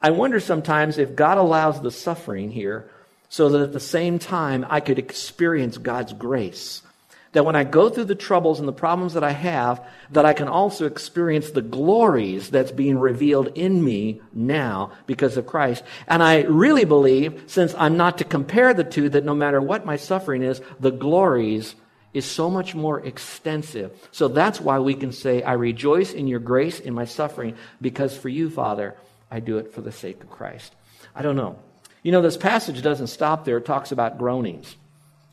I 0.03 0.11
wonder 0.11 0.41
sometimes 0.41 0.99
if 0.99 1.17
God 1.17 1.39
allows 1.39 1.81
the 1.81 1.91
suffering 1.91 2.51
here 2.51 2.91
so 3.29 3.49
that 3.51 3.63
at 3.63 3.73
the 3.73 3.81
same 3.81 4.19
time 4.19 4.67
I 4.69 4.81
could 4.81 4.99
experience 4.99 5.79
God's 5.79 6.13
grace. 6.13 6.83
That 7.33 7.45
when 7.45 7.55
I 7.55 7.63
go 7.63 7.89
through 7.89 8.07
the 8.07 8.17
troubles 8.17 8.59
and 8.59 8.67
the 8.67 8.73
problems 8.73 9.15
that 9.15 9.23
I 9.23 9.31
have, 9.31 9.87
that 10.11 10.25
I 10.25 10.33
can 10.33 10.49
also 10.49 10.87
experience 10.87 11.51
the 11.51 11.63
glories 11.63 12.51
that's 12.51 12.73
being 12.73 12.99
revealed 12.99 13.53
in 13.55 13.85
me 13.85 14.21
now 14.33 14.93
because 15.07 15.37
of 15.37 15.47
Christ. 15.47 15.85
And 16.09 16.25
I 16.25 16.43
really 16.43 16.85
believe, 16.85 17.45
since 17.47 17.73
I'm 17.79 17.97
not 17.97 18.19
to 18.19 18.25
compare 18.25 18.75
the 18.75 18.83
two, 18.83 19.09
that 19.11 19.25
no 19.25 19.35
matter 19.35 19.61
what 19.61 19.87
my 19.87 19.95
suffering 19.95 20.43
is, 20.43 20.61
the 20.81 20.91
glories 20.91 21.77
is 22.13 22.25
so 22.25 22.51
much 22.51 22.75
more 22.75 23.01
extensive. 23.01 23.93
So 24.13 24.29
that's 24.29 24.61
why 24.61 24.79
we 24.79 24.95
can 24.95 25.13
say, 25.13 25.43
I 25.43 25.53
rejoice 25.53 26.13
in 26.13 26.27
your 26.27 26.41
grace 26.41 26.81
in 26.81 26.95
my 26.95 27.05
suffering, 27.05 27.57
because 27.81 28.17
for 28.17 28.29
you, 28.29 28.51
Father, 28.51 28.97
I 29.31 29.41
do 29.41 29.59
it 29.59 29.73
for 29.73 29.81
the 29.81 29.93
sake 29.93 30.23
of 30.23 30.31
Christ. 30.31 30.75
I 31.15 31.23
don't 31.23 31.37
know. 31.37 31.59
You 32.03 32.13
know, 32.13 32.23
this 32.23 32.37
passage 32.37 32.83
doesn't 32.83 33.09
stop 33.09 33.45
there. 33.45 33.59
It 33.59 33.67
talks 33.67 33.93
about 33.93 34.19
groanings. 34.19 34.75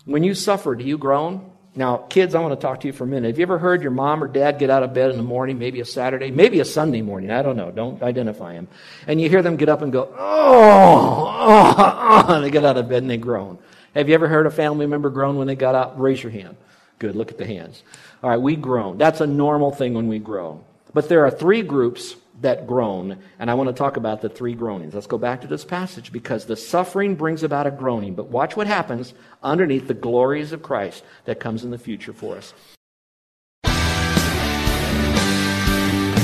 When 0.05 0.23
you 0.23 0.33
suffer, 0.33 0.75
do 0.75 0.83
you 0.83 0.97
groan? 0.97 1.51
Now, 1.75 1.97
kids, 1.97 2.33
I 2.33 2.39
want 2.39 2.59
to 2.59 2.59
talk 2.59 2.81
to 2.81 2.87
you 2.87 2.93
for 2.93 3.03
a 3.03 3.07
minute. 3.07 3.27
Have 3.27 3.37
you 3.37 3.43
ever 3.43 3.59
heard 3.59 3.83
your 3.83 3.91
mom 3.91 4.23
or 4.23 4.27
dad 4.27 4.57
get 4.57 4.71
out 4.71 4.81
of 4.81 4.93
bed 4.93 5.11
in 5.11 5.17
the 5.17 5.23
morning, 5.23 5.59
maybe 5.59 5.79
a 5.79 5.85
Saturday, 5.85 6.31
maybe 6.31 6.59
a 6.59 6.65
Sunday 6.65 7.03
morning? 7.03 7.29
I 7.29 7.43
don't 7.43 7.55
know. 7.55 7.69
Don't 7.71 8.01
identify 8.01 8.53
them. 8.53 8.67
And 9.05 9.21
you 9.21 9.29
hear 9.29 9.43
them 9.43 9.57
get 9.57 9.69
up 9.69 9.83
and 9.83 9.91
go, 9.91 10.11
oh, 10.17 11.35
oh, 11.39 12.25
oh, 12.27 12.33
and 12.33 12.43
they 12.43 12.49
get 12.49 12.65
out 12.65 12.77
of 12.77 12.89
bed 12.89 13.03
and 13.03 13.09
they 13.09 13.17
groan. 13.17 13.59
Have 13.93 14.09
you 14.09 14.15
ever 14.15 14.27
heard 14.27 14.45
a 14.45 14.51
family 14.51 14.85
member 14.85 15.09
groan 15.09 15.37
when 15.37 15.47
they 15.47 15.55
got 15.55 15.75
up? 15.75 15.95
Raise 15.97 16.21
your 16.21 16.31
hand. 16.31 16.57
Good. 16.99 17.15
Look 17.15 17.31
at 17.31 17.37
the 17.37 17.45
hands. 17.45 17.83
All 18.23 18.29
right, 18.29 18.41
we 18.41 18.55
groan. 18.55 18.97
That's 18.97 19.21
a 19.21 19.27
normal 19.27 19.71
thing 19.71 19.93
when 19.93 20.07
we 20.07 20.19
groan. 20.19 20.63
But 20.93 21.09
there 21.09 21.25
are 21.25 21.31
three 21.31 21.61
groups 21.61 22.15
that 22.41 22.67
groan, 22.67 23.17
and 23.39 23.49
I 23.49 23.55
want 23.55 23.67
to 23.69 23.73
talk 23.73 23.97
about 23.97 24.21
the 24.21 24.29
three 24.29 24.53
groanings. 24.53 24.93
Let's 24.93 25.07
go 25.07 25.17
back 25.17 25.41
to 25.41 25.47
this 25.47 25.65
passage 25.65 26.11
because 26.11 26.45
the 26.45 26.55
suffering 26.55 27.15
brings 27.15 27.43
about 27.43 27.67
a 27.67 27.71
groaning. 27.71 28.15
But 28.15 28.29
watch 28.29 28.55
what 28.55 28.67
happens 28.67 29.13
underneath 29.43 29.87
the 29.87 29.93
glories 29.93 30.51
of 30.51 30.61
Christ 30.61 31.03
that 31.25 31.39
comes 31.39 31.63
in 31.63 31.71
the 31.71 31.77
future 31.77 32.13
for 32.13 32.37
us. 32.37 32.53